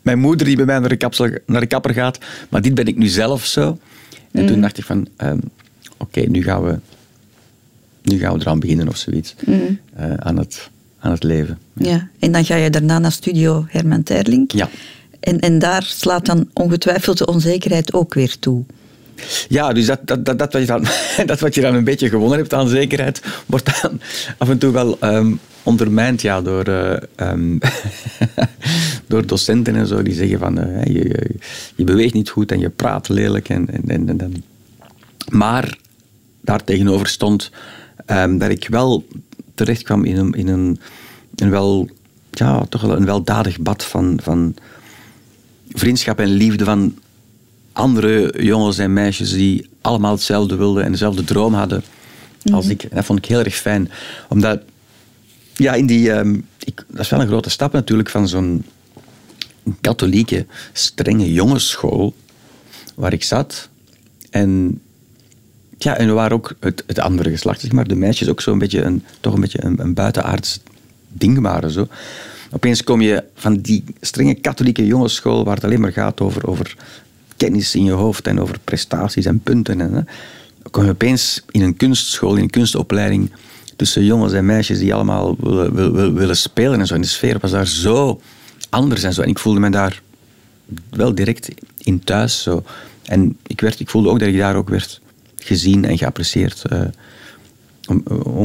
mijn 0.03 0.19
moeder 0.19 0.47
die 0.47 0.57
bij 0.57 0.65
mij 0.65 0.79
naar 0.79 0.89
de, 0.89 0.97
kapsel, 0.97 1.29
naar 1.47 1.61
de 1.61 1.67
kapper 1.67 1.93
gaat, 1.93 2.19
maar 2.49 2.63
dit 2.63 2.75
ben 2.75 2.87
ik 2.87 2.97
nu 2.97 3.07
zelf 3.07 3.45
zo. 3.45 3.79
En 4.33 4.47
toen 4.47 4.57
mm. 4.57 4.63
dacht 4.63 4.79
ik 4.79 4.85
van, 4.85 5.09
um, 5.19 5.41
oké, 5.97 6.21
nu 6.21 6.43
gaan 6.43 6.63
we 6.63 6.79
nu 8.03 8.19
gaan 8.19 8.35
we 8.35 8.41
eraan 8.41 8.61
beginnen 8.61 8.89
of 8.89 8.97
zoiets. 8.97 9.35
Mm. 9.47 9.79
Uh, 10.01 10.15
aan 10.15 10.39
het 10.39 10.71
aan 10.99 11.11
het 11.13 11.23
leven. 11.23 11.59
Ja. 11.73 12.09
en 12.19 12.33
dan 12.33 12.45
ga 12.45 12.57
je 12.57 12.71
daarna 12.71 12.99
naar 12.99 13.13
studio 13.13 13.67
Herman 13.69 14.03
Terling. 14.03 14.53
Ja. 14.53 14.69
En, 15.21 15.41
en 15.41 15.59
daar 15.59 15.83
slaat 15.83 16.27
dan 16.27 16.49
ongetwijfeld 16.53 17.19
de 17.19 17.27
onzekerheid 17.27 17.93
ook 17.93 18.15
weer 18.15 18.39
toe. 18.39 18.65
Ja, 19.49 19.73
dus 19.73 19.87
dat, 19.87 20.01
dat, 20.05 20.25
dat, 20.25 20.39
dat, 20.39 20.53
wat 20.53 20.61
je 20.61 20.67
dan, 20.67 20.87
dat 21.27 21.41
wat 21.41 21.55
je 21.55 21.61
dan 21.61 21.75
een 21.75 21.85
beetje 21.85 22.09
gewonnen 22.09 22.39
hebt 22.39 22.55
aan 22.55 22.69
zekerheid, 22.69 23.23
wordt 23.47 23.83
dan 23.83 24.01
af 24.39 24.49
en 24.49 24.59
toe 24.59 24.73
wel 24.73 24.99
um, 25.01 25.41
ondermijnd 25.63 26.23
ja, 26.23 26.41
door, 26.41 26.69
uh, 26.69 26.97
um, 27.17 27.59
door 29.09 29.27
docenten 29.27 29.77
en 29.77 29.87
zo, 29.87 30.03
die 30.03 30.15
zeggen 30.15 30.39
van 30.39 30.59
uh, 30.59 30.85
je, 30.85 30.93
je, 30.93 31.35
je, 31.77 31.85
beweegt 31.85 32.15
niet 32.15 32.29
goed 32.29 32.53
en 32.53 32.59
je 32.59 32.69
praat 32.69 33.09
lelijk. 33.09 33.49
En, 33.49 33.69
en, 33.87 34.09
en, 34.09 34.21
en. 34.21 34.45
Maar 35.31 35.79
daar 36.47 36.65
tegenover 36.65 37.07
stond 37.07 37.51
um, 38.07 38.39
dat 38.39 38.51
ik 38.51 38.69
wel 38.69 39.07
terecht 39.55 39.83
kwam 39.83 40.05
in 40.05 40.17
een, 40.17 40.33
in 40.33 40.49
een, 40.49 40.79
een 41.35 41.51
wel, 41.51 41.89
ja, 42.31 42.67
toch 42.69 42.81
wel 42.81 42.97
een 42.97 43.05
weldadig 43.05 43.61
bad 43.61 43.85
van, 43.85 44.19
van 44.23 44.57
vriendschap 45.69 46.19
en 46.19 46.29
liefde 46.29 46.65
van 46.65 46.99
andere 47.73 48.43
jongens 48.43 48.79
en 48.79 48.93
meisjes 48.93 49.33
die 49.33 49.69
allemaal 49.81 50.13
hetzelfde 50.13 50.57
wilden 50.57 50.85
en 50.85 50.93
dezelfde 50.93 51.25
droom 51.25 51.55
hadden 51.55 51.83
als 52.53 52.65
mhm. 52.65 52.73
ik. 52.73 52.83
En 52.83 52.97
dat 52.97 53.05
vond 53.05 53.19
ik 53.19 53.25
heel 53.25 53.45
erg 53.45 53.57
fijn. 53.57 53.91
Omdat, 54.29 54.61
ja, 55.55 55.75
in 55.75 55.87
die, 55.87 56.13
um, 56.13 56.47
ik, 56.65 56.85
dat 56.89 57.01
is 57.01 57.09
wel 57.09 57.21
een 57.21 57.27
grote 57.27 57.51
stap 57.51 57.73
natuurlijk 57.73 58.11
van 58.11 58.29
zo'n 58.29 58.65
katholieke, 59.81 60.47
strenge 60.73 61.33
jongensschool 61.33 62.15
waar 62.95 63.13
ik 63.13 63.23
zat. 63.23 63.69
En 64.31 64.81
ja, 65.79 65.97
en 65.97 66.15
waren 66.15 66.37
ook 66.37 66.55
het, 66.61 66.85
het 66.87 66.99
andere 66.99 67.31
geslacht, 67.31 67.73
maar. 67.73 67.89
De 67.89 67.95
meisjes 67.95 68.29
ook 68.29 68.41
zo'n 68.41 68.59
beetje 68.59 68.83
een, 68.83 69.05
toch 69.21 69.35
een 69.35 69.41
beetje 69.41 69.65
een, 69.65 69.81
een 69.81 69.95
buitenaards 69.95 70.61
ding 71.09 71.41
waren. 71.41 71.71
Zo. 71.71 71.89
Opeens 72.51 72.85
kom 72.85 73.01
je 73.01 73.25
van 73.35 73.57
die 73.57 73.85
strenge 74.01 74.35
katholieke 74.35 74.87
jongensschool, 74.87 75.45
waar 75.45 75.55
het 75.55 75.65
alleen 75.65 75.81
maar 75.81 75.93
gaat 75.93 76.21
over, 76.21 76.47
over 76.49 76.77
kennis 77.37 77.75
in 77.75 77.85
je 77.85 77.93
hoofd 77.93 78.27
en 78.27 78.41
over 78.41 78.59
prestaties 78.65 79.25
en 79.25 79.41
punten. 79.41 79.81
En, 79.81 79.93
hè. 79.93 80.01
Kom 80.71 80.85
je 80.85 80.91
opeens 80.91 81.43
in 81.51 81.63
een 81.63 81.77
kunstschool, 81.77 82.37
in 82.37 82.43
een 82.43 82.51
kunstopleiding, 82.51 83.33
tussen 83.77 84.05
jongens 84.05 84.33
en 84.33 84.47
meisjes 84.47 84.79
die 84.79 84.95
allemaal 84.95 85.37
willen, 85.41 85.75
willen, 85.75 86.15
willen 86.15 86.37
spelen 86.37 86.81
en 86.81 86.87
zo. 86.87 86.95
En 86.95 87.01
de 87.01 87.07
sfeer 87.07 87.39
was 87.41 87.51
daar 87.51 87.67
zo 87.67 88.21
anders 88.71 89.03
en 89.03 89.13
zo. 89.13 89.23
En 89.23 89.29
ik 89.29 89.39
voelde 89.39 89.61
me 89.61 89.71
daar 89.71 90.03
wel 90.91 91.15
direct 91.15 91.49
in 91.79 92.05
thuis. 92.05 92.43
Zo. 92.43 92.63
En 93.05 93.37
ik, 93.47 93.61
werd, 93.61 93.81
ik 93.81 93.89
voelde 93.89 94.09
ook 94.09 94.19
dat 94.19 94.29
ik 94.29 94.39
daar 94.39 94.57
ook 94.57 94.69
werd 94.69 95.01
gezien 95.47 95.85
en 95.85 95.99
geapprecieerd 95.99 96.63
uh, 96.73 96.81
om, 97.89 98.03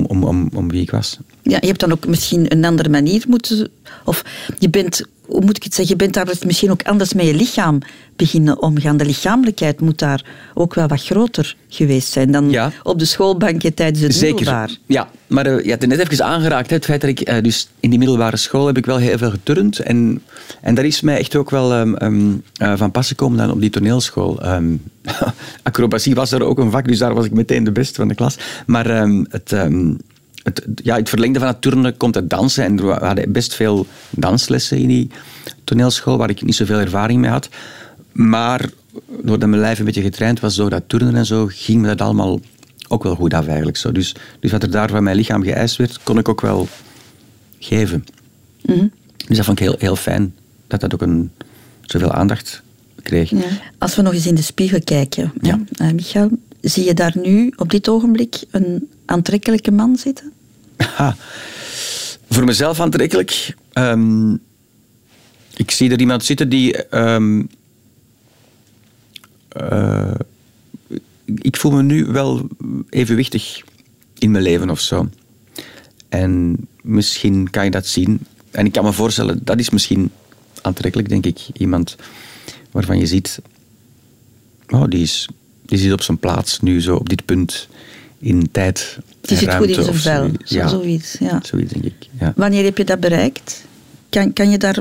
om, 0.07 0.23
om, 0.23 0.49
om, 0.53 0.69
wie 0.69 0.81
ik 0.81 0.91
was. 0.91 1.17
Ja, 1.41 1.57
je 1.61 1.67
hebt 1.67 1.79
dan 1.79 1.91
ook 1.91 2.07
misschien 2.07 2.51
een 2.51 2.65
andere 2.65 2.89
manier 2.89 3.23
moeten... 3.27 3.69
Of 4.05 4.25
je 4.59 4.69
bent, 4.69 5.05
hoe 5.31 5.41
moet 5.41 5.57
ik 5.57 5.63
het 5.63 5.73
zeggen, 5.73 5.97
je 5.97 6.03
bent 6.03 6.13
daar 6.13 6.25
dus 6.25 6.43
misschien 6.43 6.71
ook 6.71 6.83
anders 6.83 7.13
met 7.13 7.25
je 7.25 7.33
lichaam 7.33 7.79
beginnen 8.15 8.61
omgaan. 8.61 8.97
De 8.97 9.05
lichamelijkheid 9.05 9.81
moet 9.81 9.99
daar 9.99 10.25
ook 10.53 10.73
wel 10.73 10.87
wat 10.87 11.03
groter 11.03 11.55
geweest 11.69 12.11
zijn 12.11 12.31
dan 12.31 12.71
op 12.83 12.99
de 12.99 13.05
schoolbankje 13.05 13.73
tijdens 13.73 14.01
het 14.01 14.13
Zeker. 14.13 14.35
middelbaar. 14.35 14.77
Ja, 14.85 15.09
maar 15.27 15.47
uh, 15.47 15.63
je 15.63 15.69
hebt 15.69 15.81
het 15.81 15.91
net 15.91 15.99
even 15.99 16.25
aangeraakt. 16.25 16.69
Hè, 16.69 16.75
het 16.75 16.85
feit 16.85 17.01
dat 17.01 17.09
ik 17.09 17.29
uh, 17.29 17.41
dus 17.41 17.69
in 17.79 17.89
die 17.89 17.99
middelbare 17.99 18.37
school 18.37 18.65
heb 18.67 18.77
ik 18.77 18.85
wel 18.85 18.97
heel 18.97 19.17
veel 19.17 19.29
geturnd. 19.29 19.79
En, 19.79 20.21
en 20.61 20.75
dat 20.75 20.85
is 20.85 21.01
mij 21.01 21.17
echt 21.17 21.35
ook 21.35 21.49
wel 21.49 21.73
um, 21.73 21.95
um, 22.01 22.43
uh, 22.61 22.73
van 22.77 22.91
pas 22.91 23.07
gekomen 23.07 23.37
dan 23.37 23.51
op 23.51 23.61
die 23.61 23.69
toneelschool. 23.69 24.45
Um, 24.45 24.81
acrobatie 25.63 26.15
was 26.15 26.31
er 26.31 26.43
ook 26.43 26.59
een 26.59 26.71
vak, 26.71 26.87
dus 26.87 26.97
daar 26.97 27.13
was 27.13 27.25
ik 27.25 27.31
meteen 27.31 27.63
de 27.63 27.71
beste 27.71 27.95
van 27.95 28.07
de 28.07 28.15
klas. 28.15 28.37
Maar 28.65 29.07
het... 29.29 29.55
Het, 30.43 30.65
ja, 30.83 30.95
het 30.95 31.09
verlengde 31.09 31.39
van 31.39 31.47
het 31.47 31.61
turnen 31.61 31.97
komt 31.97 32.15
het 32.15 32.29
dansen. 32.29 32.63
En 32.63 32.75
we 32.75 32.91
hadden 32.91 33.31
best 33.31 33.53
veel 33.53 33.87
danslessen 34.09 34.77
in 34.77 34.87
die 34.87 35.09
toneelschool, 35.63 36.17
waar 36.17 36.29
ik 36.29 36.41
niet 36.41 36.55
zoveel 36.55 36.79
ervaring 36.79 37.21
mee 37.21 37.29
had. 37.29 37.49
Maar 38.11 38.69
doordat 39.21 39.49
mijn 39.49 39.61
lijf 39.61 39.79
een 39.79 39.85
beetje 39.85 40.01
getraind 40.01 40.39
was 40.39 40.55
door 40.55 40.69
dat 40.69 40.83
turnen 40.87 41.15
en 41.15 41.25
zo, 41.25 41.47
ging 41.49 41.81
me 41.81 41.87
dat 41.87 42.01
allemaal 42.01 42.39
ook 42.87 43.03
wel 43.03 43.15
goed 43.15 43.33
af 43.33 43.47
eigenlijk. 43.47 43.77
Zo. 43.77 43.91
Dus, 43.91 44.15
dus 44.39 44.51
wat 44.51 44.63
er 44.63 44.71
daar 44.71 44.89
van 44.89 45.03
mijn 45.03 45.15
lichaam 45.15 45.43
geëist 45.43 45.75
werd, 45.75 45.99
kon 46.03 46.17
ik 46.17 46.29
ook 46.29 46.41
wel 46.41 46.67
geven. 47.59 48.05
Mhm. 48.61 48.87
Dus 49.27 49.37
dat 49.37 49.45
vond 49.45 49.59
ik 49.59 49.65
heel, 49.65 49.75
heel 49.79 49.95
fijn, 49.95 50.33
dat 50.67 50.79
dat 50.79 50.93
ook 50.93 51.01
een, 51.01 51.31
zoveel 51.81 52.11
aandacht 52.11 52.61
kreeg. 53.01 53.29
Ja. 53.29 53.39
Als 53.77 53.95
we 53.95 54.01
nog 54.01 54.13
eens 54.13 54.27
in 54.27 54.35
de 54.35 54.41
spiegel 54.41 54.81
kijken, 54.83 55.33
ja. 55.41 55.59
Uh, 55.81 55.91
Michael, 55.91 56.29
zie 56.61 56.85
je 56.85 56.93
daar 56.93 57.13
nu 57.21 57.53
op 57.55 57.69
dit 57.69 57.89
ogenblik 57.89 58.43
een 58.51 58.89
aantrekkelijke 59.11 59.71
man 59.71 59.97
zitten? 59.97 60.31
Ha. 60.77 61.15
Voor 62.29 62.43
mezelf 62.43 62.79
aantrekkelijk? 62.79 63.55
Um, 63.73 64.39
ik 65.55 65.71
zie 65.71 65.91
er 65.91 65.99
iemand 65.99 66.23
zitten 66.23 66.49
die... 66.49 66.95
Um, 66.97 67.49
uh, 69.61 70.11
ik 71.25 71.57
voel 71.57 71.71
me 71.71 71.83
nu 71.83 72.05
wel 72.05 72.47
evenwichtig 72.89 73.61
in 74.17 74.31
mijn 74.31 74.43
leven 74.43 74.69
of 74.69 74.79
zo. 74.79 75.09
En 76.09 76.57
misschien 76.81 77.49
kan 77.49 77.63
je 77.63 77.71
dat 77.71 77.85
zien. 77.85 78.19
En 78.51 78.65
ik 78.65 78.71
kan 78.71 78.83
me 78.83 78.93
voorstellen, 78.93 79.39
dat 79.43 79.59
is 79.59 79.69
misschien 79.69 80.11
aantrekkelijk, 80.61 81.09
denk 81.09 81.25
ik. 81.25 81.39
Iemand 81.53 81.95
waarvan 82.71 82.99
je 82.99 83.05
ziet, 83.05 83.39
oh, 84.69 84.83
die, 84.87 85.01
is, 85.01 85.27
die 85.65 85.77
zit 85.77 85.91
op 85.93 86.01
zijn 86.01 86.17
plaats 86.17 86.59
nu 86.59 86.81
zo 86.81 86.95
op 86.95 87.09
dit 87.09 87.25
punt 87.25 87.67
in 88.21 88.51
tijd. 88.51 88.97
Die 89.21 89.37
zit 89.37 89.53
goed 89.53 89.67
in 89.67 89.83
zijn 89.83 89.95
vel, 89.95 90.31
ja, 90.43 90.67
zoiets. 90.67 91.15
Ja. 91.19 91.39
Zoiets, 91.43 91.73
denk 91.73 91.85
ik. 91.85 92.07
Ja. 92.19 92.33
Wanneer 92.35 92.63
heb 92.63 92.77
je 92.77 92.83
dat 92.83 92.99
bereikt? 92.99 93.63
Kan, 94.09 94.33
kan 94.33 94.49
je 94.49 94.57
daar 94.57 94.77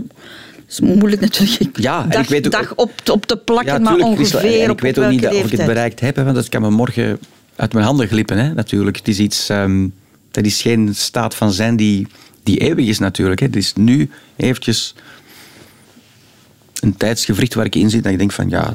is 0.70 0.80
moeilijk 0.80 1.20
natuurlijk. 1.20 1.80
Ja, 1.80 2.02
dag, 2.02 2.22
ik 2.22 2.28
weet 2.28 2.46
ook, 2.46 2.52
dag 2.52 2.74
op, 2.74 2.92
op 3.10 3.26
te 3.26 3.36
plakken, 3.36 3.82
maar 3.82 3.96
ongeveer 3.96 4.62
en 4.62 4.70
ik 4.70 4.80
weet 4.80 4.98
ook 4.98 5.10
niet 5.10 5.26
of 5.26 5.44
ik 5.44 5.58
het 5.58 5.66
bereikt 5.66 6.00
heb, 6.00 6.16
want 6.16 6.34
dat 6.34 6.48
kan 6.48 6.62
me 6.62 6.70
morgen 6.70 7.18
uit 7.56 7.72
mijn 7.72 7.84
handen 7.84 8.08
glippen. 8.08 8.38
Hè, 8.38 8.54
natuurlijk. 8.54 8.96
Het 8.96 9.08
is 9.08 9.18
iets, 9.18 9.48
um, 9.48 9.92
dat 10.30 10.44
is 10.44 10.62
geen 10.62 10.94
staat 10.94 11.34
van 11.34 11.52
zijn 11.52 11.76
die, 11.76 12.06
die 12.42 12.58
eeuwig 12.58 12.86
is 12.86 12.98
natuurlijk. 12.98 13.40
Hè. 13.40 13.46
Het 13.46 13.56
is 13.56 13.72
nu 13.74 14.10
eventjes 14.36 14.94
een 16.80 16.96
tijdsgevricht 16.96 17.54
waar 17.54 17.64
ik 17.64 17.74
in 17.74 17.90
zit 17.90 18.04
en 18.04 18.12
ik 18.12 18.18
denk 18.18 18.32
van 18.32 18.48
ja, 18.48 18.74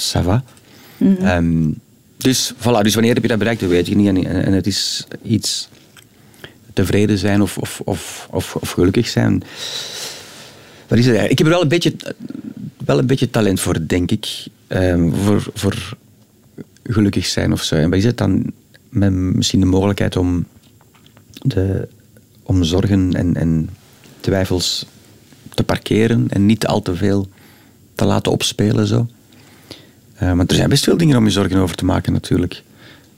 ça 0.00 0.22
va. 0.22 0.44
Mm 0.96 1.16
-hmm. 1.16 1.26
um, 1.26 1.80
dus, 2.22 2.52
voilà, 2.58 2.82
dus 2.82 2.94
wanneer 2.94 3.14
heb 3.14 3.22
je 3.22 3.28
dat 3.28 3.38
bereikt, 3.38 3.60
dat 3.60 3.70
weet 3.70 3.86
je 3.86 3.94
niet. 3.94 4.06
En, 4.06 4.44
en 4.44 4.52
het 4.52 4.66
is 4.66 5.06
iets 5.22 5.68
tevreden 6.72 7.18
zijn 7.18 7.42
of, 7.42 7.58
of, 7.58 7.80
of, 7.84 8.28
of, 8.30 8.56
of 8.56 8.70
gelukkig 8.70 9.08
zijn. 9.08 9.42
Dat 10.86 10.98
is 10.98 11.06
het 11.06 11.30
Ik 11.30 11.38
heb 11.38 11.46
er 11.46 11.52
wel 11.52 11.62
een 11.62 11.68
beetje, 11.68 11.94
wel 12.84 12.98
een 12.98 13.06
beetje 13.06 13.30
talent 13.30 13.60
voor, 13.60 13.86
denk 13.86 14.10
ik. 14.10 14.46
Um, 14.68 15.14
voor, 15.14 15.46
voor 15.54 15.96
gelukkig 16.84 17.26
zijn 17.26 17.52
of 17.52 17.62
zo. 17.62 17.74
En 17.74 17.90
wat 17.90 17.98
is 17.98 18.04
het 18.04 18.18
dan 18.18 18.52
met 18.88 19.12
misschien 19.12 19.60
de 19.60 19.66
mogelijkheid 19.66 20.16
om, 20.16 20.46
de, 21.42 21.88
om 22.42 22.64
zorgen 22.64 23.12
en, 23.12 23.36
en 23.36 23.68
twijfels 24.20 24.86
te 25.54 25.62
parkeren 25.62 26.26
en 26.28 26.46
niet 26.46 26.66
al 26.66 26.82
te 26.82 26.96
veel 26.96 27.28
te 27.94 28.04
laten 28.04 28.32
opspelen. 28.32 28.86
Zo. 28.86 29.06
Uh, 30.22 30.32
want 30.32 30.50
er 30.50 30.56
zijn 30.56 30.68
best 30.68 30.84
veel 30.84 30.96
dingen 30.96 31.16
om 31.16 31.24
je 31.24 31.30
zorgen 31.30 31.58
over 31.58 31.76
te 31.76 31.84
maken, 31.84 32.12
natuurlijk. 32.12 32.62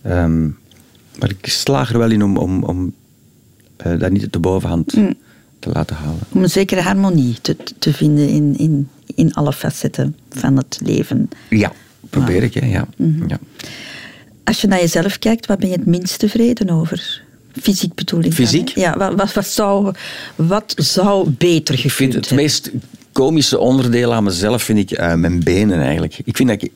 Um, 0.07 0.59
maar 1.19 1.31
ik 1.31 1.47
slaag 1.47 1.93
er 1.93 1.99
wel 1.99 2.11
in 2.11 2.23
om, 2.23 2.37
om, 2.37 2.63
om 2.63 2.93
uh, 3.87 3.99
dat 3.99 4.11
niet 4.11 4.33
de 4.33 4.39
bovenhand 4.39 4.97
mm 4.97 5.15
te 5.65 5.71
laten 5.73 5.97
halen. 5.97 6.21
Om 6.33 6.43
een 6.43 6.51
zekere 6.51 6.81
harmonie 6.81 7.37
te, 7.41 7.57
te 7.79 7.93
vinden 7.93 8.29
in, 8.29 8.59
in, 8.59 8.89
in 9.15 9.35
alle 9.35 9.53
facetten 9.53 10.17
van 10.31 10.57
het 10.57 10.81
leven. 10.85 11.29
Ja, 11.51 11.73
probeer 12.11 12.43
ik, 12.43 12.55
hè, 12.55 12.67
ja. 12.67 12.87
Mhm. 12.97 13.29
ja. 13.29 13.39
Als 14.45 14.61
je 14.61 14.67
naar 14.67 14.79
jezelf 14.79 15.19
kijkt, 15.19 15.47
waar 15.47 15.57
ben 15.57 15.69
je 15.69 15.75
het 15.75 15.87
minst 15.87 16.19
tevreden 16.19 16.71
over? 16.71 17.23
Fysiek 17.53 17.95
bedoel 17.95 18.23
ik. 18.23 18.33
Fysiek? 18.33 18.69
ja, 18.69 19.15
wat, 19.15 19.33
wat, 19.33 19.47
zou, 19.47 19.95
wat 20.35 20.75
zou 20.77 21.31
beter 21.31 21.75
gekund 21.75 21.91
Ik 21.91 21.97
vind 21.97 22.15
het 22.15 22.31
meest 22.31 22.71
komische 23.13 23.59
onderdeel 23.59 24.15
aan 24.15 24.25
mezelf 24.25 24.63
vind 24.63 24.79
ik 24.79 24.99
uh, 24.99 25.15
mijn 25.15 25.43
benen 25.43 25.81
eigenlijk. 25.81 26.21
Ik 26.25 26.37
vind 26.37 26.49
dat 26.49 26.63
ik... 26.63 26.71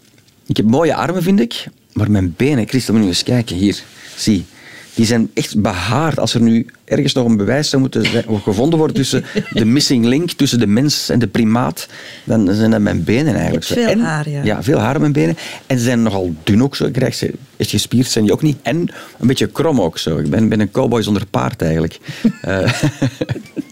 Ik 0.49 0.57
heb 0.57 0.67
mooie 0.67 0.95
armen, 0.95 1.23
vind 1.23 1.41
ik. 1.41 1.67
Maar 1.93 2.11
mijn 2.11 2.35
benen, 2.37 2.69
Christel, 2.69 2.95
moet 2.95 3.03
je 3.03 3.09
eens 3.09 3.23
kijken. 3.23 3.57
Hier, 3.57 3.83
zie. 4.17 4.45
die 4.95 5.07
zijn 5.07 5.31
echt 5.35 5.61
behaard. 5.61 6.19
Als 6.19 6.35
er 6.35 6.41
nu 6.41 6.67
ergens 6.85 7.13
nog 7.13 7.27
een 7.27 7.37
bewijs 7.37 7.69
zou 7.69 7.83
moeten 7.83 8.07
zijn, 8.07 8.25
gevonden 8.43 8.79
worden 8.79 8.97
tussen 8.97 9.25
de 9.51 9.65
missing 9.65 10.05
link, 10.05 10.31
tussen 10.31 10.59
de 10.59 10.67
mens 10.67 11.09
en 11.09 11.19
de 11.19 11.27
primaat, 11.27 11.89
dan 12.25 12.55
zijn 12.55 12.71
dat 12.71 12.81
mijn 12.81 13.05
benen 13.05 13.35
eigenlijk. 13.35 13.65
Veel 13.65 13.87
en, 13.87 14.01
haar, 14.01 14.29
ja. 14.29 14.45
Ja, 14.45 14.63
veel 14.63 14.79
haar 14.79 14.95
op 14.95 15.01
mijn 15.01 15.13
benen. 15.13 15.37
En 15.67 15.79
ze 15.79 15.85
zijn 15.85 16.03
nogal 16.03 16.35
dun 16.45 16.63
ook 16.63 16.77
zo. 16.77 16.85
Ik 16.85 16.93
krijg 16.93 17.15
ze, 17.15 17.33
echt 17.57 17.71
gespierd 17.71 18.11
zijn 18.11 18.25
die 18.25 18.33
ook 18.33 18.43
niet. 18.43 18.57
En 18.63 18.89
een 19.19 19.27
beetje 19.27 19.47
krom 19.47 19.81
ook 19.81 19.99
zo. 19.99 20.19
Ik 20.19 20.31
ben, 20.31 20.49
ben 20.49 20.61
een 20.61 20.71
cowboy 20.71 21.03
zonder 21.03 21.27
paard 21.27 21.63
eigenlijk. 21.63 21.99
uh, 22.45 22.73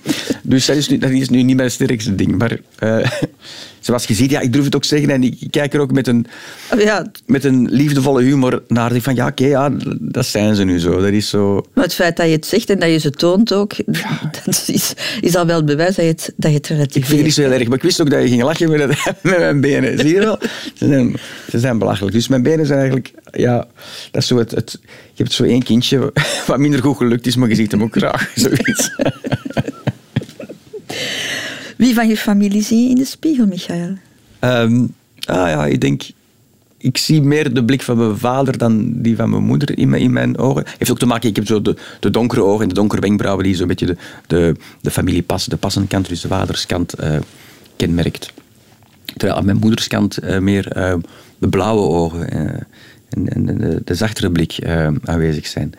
dus 0.49 0.67
dat 0.67 0.77
is, 0.77 0.89
nu, 0.89 0.99
dat 0.99 1.11
is 1.11 1.29
nu 1.29 1.43
niet 1.43 1.57
mijn 1.57 1.71
sterkste 1.71 2.15
ding. 2.15 2.39
Maar 2.39 2.59
uh, 2.83 3.11
zoals 3.81 4.05
je 4.05 4.15
ziet, 4.15 4.31
ja, 4.31 4.41
ik 4.41 4.53
durf 4.53 4.65
het 4.65 4.77
ook 4.77 4.85
zeggen 4.85 5.11
en 5.11 5.23
ik 5.23 5.47
kijk 5.51 5.75
er 5.75 5.81
ook 5.81 5.93
met 5.93 6.07
een, 6.07 6.27
oh, 6.73 6.81
ja. 6.81 7.07
met 7.27 7.45
een 7.45 7.69
liefdevolle 7.71 8.23
humor 8.23 8.63
naar. 8.69 8.93
Die 8.93 9.03
van 9.03 9.15
ja, 9.15 9.27
oké, 9.27 9.47
ja, 9.47 9.73
dat 10.01 10.27
zijn 10.27 10.55
ze 10.55 10.65
nu 10.65 10.79
zo. 10.79 11.01
Dat 11.01 11.13
is 11.13 11.29
zo. 11.29 11.65
Maar 11.75 11.85
het 11.85 11.95
feit 11.95 12.17
dat 12.17 12.27
je 12.27 12.33
het 12.33 12.47
zegt 12.47 12.71
en 12.71 12.79
dat 12.79 12.91
je 12.91 12.99
ze 12.99 13.11
toont 13.11 13.53
ook, 13.53 13.73
dat 14.45 14.65
is, 14.67 14.95
is 15.21 15.37
al 15.37 15.47
wel 15.47 15.57
het 15.57 15.67
bewijs 15.67 15.95
dat 15.95 16.05
je 16.05 16.11
het, 16.11 16.33
dat 16.37 16.51
je 16.51 16.57
het 16.57 16.67
relativeert. 16.67 16.97
Ik 16.97 17.05
vind 17.05 17.17
het 17.17 17.27
niet 17.27 17.35
zo 17.35 17.43
heel 17.43 17.53
erg, 17.53 17.69
maar 17.69 17.77
ik 17.77 17.83
wist 17.83 18.01
ook 18.01 18.11
dat 18.11 18.23
je 18.23 18.29
ging 18.29 18.43
lachen 18.43 18.71
met, 18.71 18.87
met 19.23 19.39
mijn 19.39 19.61
benen. 19.61 19.99
Zie 19.99 20.15
je 20.15 20.21
wel? 20.21 20.39
Ze 20.75 20.87
zijn, 20.87 21.17
ze 21.51 21.59
zijn 21.59 21.79
belachelijk. 21.79 22.15
Dus 22.15 22.29
mijn 22.29 22.43
benen 22.43 22.67
zijn 22.67 22.79
eigenlijk, 22.79 23.13
ja, 23.31 23.67
dat 24.11 24.23
is 24.23 24.29
zo 24.29 24.39
het, 24.39 24.51
het 24.51 24.79
je 25.17 25.23
hebt 25.23 25.35
zo 25.35 25.45
één 25.45 25.63
kindje 25.63 26.13
wat 26.47 26.59
minder 26.59 26.83
goed 26.83 26.97
gelukt 26.97 27.27
is, 27.27 27.37
maar 27.37 27.49
je 27.49 27.55
ziet 27.55 27.71
hem 27.71 27.83
ook 27.83 27.97
graag. 27.97 28.33
Zoiets. 28.35 28.91
Wie 31.77 31.95
van 31.95 32.09
je 32.09 32.17
familie 32.17 32.63
zie 32.63 32.83
je 32.83 32.89
in 32.89 32.95
de 32.95 33.05
spiegel, 33.05 33.47
Michael? 33.47 33.97
Um, 34.41 34.95
ah 35.25 35.49
ja, 35.49 35.67
ik 35.67 35.81
denk... 35.81 36.03
Ik 36.79 36.99
zie 36.99 37.23
meer 37.23 37.55
de 37.55 37.65
blik 37.65 37.83
van 37.83 37.97
mijn 37.97 38.19
vader 38.19 38.59
dan 38.59 39.03
die 39.03 39.17
van 39.17 39.31
mijn 39.31 39.45
moeder 39.45 39.79
in 39.79 39.89
mijn, 39.89 40.03
in 40.03 40.13
mijn 40.13 40.39
ogen. 40.39 40.65
Heeft 40.79 40.91
ook 40.91 40.99
te 40.99 41.07
maken, 41.07 41.29
ik 41.29 41.37
heb 41.37 41.47
zo 41.47 41.63
de, 41.63 41.77
de 42.01 42.11
donkere 42.11 42.43
ogen 42.43 42.63
en 42.63 42.69
de 42.69 42.75
donkere 42.75 43.01
wenkbrauwen 43.01 43.45
die 43.45 43.55
zo'n 43.55 43.67
beetje 43.67 43.87
de, 43.87 43.97
de, 44.27 44.55
de 44.81 44.91
familiepas, 44.91 45.47
de 45.47 45.57
passenkant, 45.57 46.09
dus 46.09 46.21
de 46.21 46.29
vaderskant, 46.29 47.01
uh, 47.01 47.17
kenmerkt. 47.77 48.33
Terwijl 49.05 49.39
aan 49.39 49.45
mijn 49.45 49.57
moederskant 49.57 50.25
uh, 50.25 50.39
meer 50.39 50.77
uh, 50.77 50.95
de 51.39 51.49
blauwe 51.49 51.83
ogen 51.83 52.31
en, 53.09 53.29
en 53.29 53.47
de, 53.47 53.83
de, 53.85 53.95
zachtere 53.95 54.31
blik 54.31 54.59
aanwezig 55.05 55.47
zijn. 55.47 55.75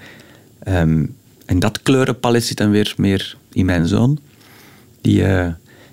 Um, 0.67 1.15
en 1.45 1.59
dat 1.59 1.81
kleurenpalet 1.81 2.43
zit 2.43 2.57
dan 2.57 2.69
weer 2.69 2.93
meer 2.97 3.37
in 3.51 3.65
mijn 3.65 3.87
zoon. 3.87 4.19
Die, 5.01 5.23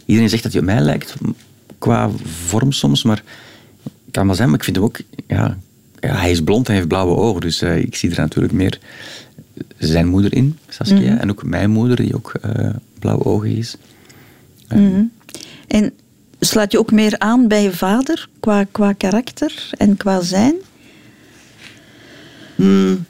Iedereen 0.05 0.31
zegt 0.31 0.43
dat 0.43 0.53
hij 0.53 0.61
op 0.61 0.67
mij 0.67 0.81
lijkt, 0.81 1.15
qua 1.79 2.11
vorm 2.25 2.73
soms, 2.73 3.03
maar 3.03 3.23
kan 4.11 4.27
wel 4.27 4.35
zijn, 4.35 4.49
maar 4.49 4.59
ik 4.59 4.65
vind 4.65 4.77
hem 4.77 4.85
ook... 4.85 4.99
Ja, 5.27 5.59
ja 6.01 6.15
hij 6.17 6.31
is 6.31 6.43
blond 6.43 6.69
en 6.69 6.75
heeft 6.75 6.89
blauwe 6.89 7.17
ogen, 7.17 7.41
dus 7.41 7.63
uh, 7.63 7.77
ik 7.77 7.95
zie 7.95 8.11
er 8.11 8.17
natuurlijk 8.17 8.53
meer 8.53 8.79
zijn 9.79 10.07
moeder 10.07 10.35
in, 10.35 10.59
Saskia, 10.69 10.99
mm 10.99 11.07
-hmm. 11.07 11.17
en 11.17 11.31
ook 11.31 11.43
mijn 11.43 11.71
moeder, 11.71 11.97
die 11.97 12.15
ook 12.15 12.33
uh, 12.47 12.71
blauwe 12.99 13.25
ogen 13.25 13.57
is. 13.57 13.77
Mm 14.69 14.93
-hmm. 14.93 15.13
En 15.67 15.93
sluit 16.41 16.73
je 16.73 16.79
ook 16.79 16.93
meer 16.93 17.19
aan 17.19 17.49
bij 17.49 17.63
je 17.63 17.73
vader, 17.73 18.29
qua, 18.41 18.65
qua 18.65 18.93
karakter 18.93 19.69
en 19.71 19.97
qua 19.97 20.21
zijn? 20.21 20.55
Hmm. 22.55 23.05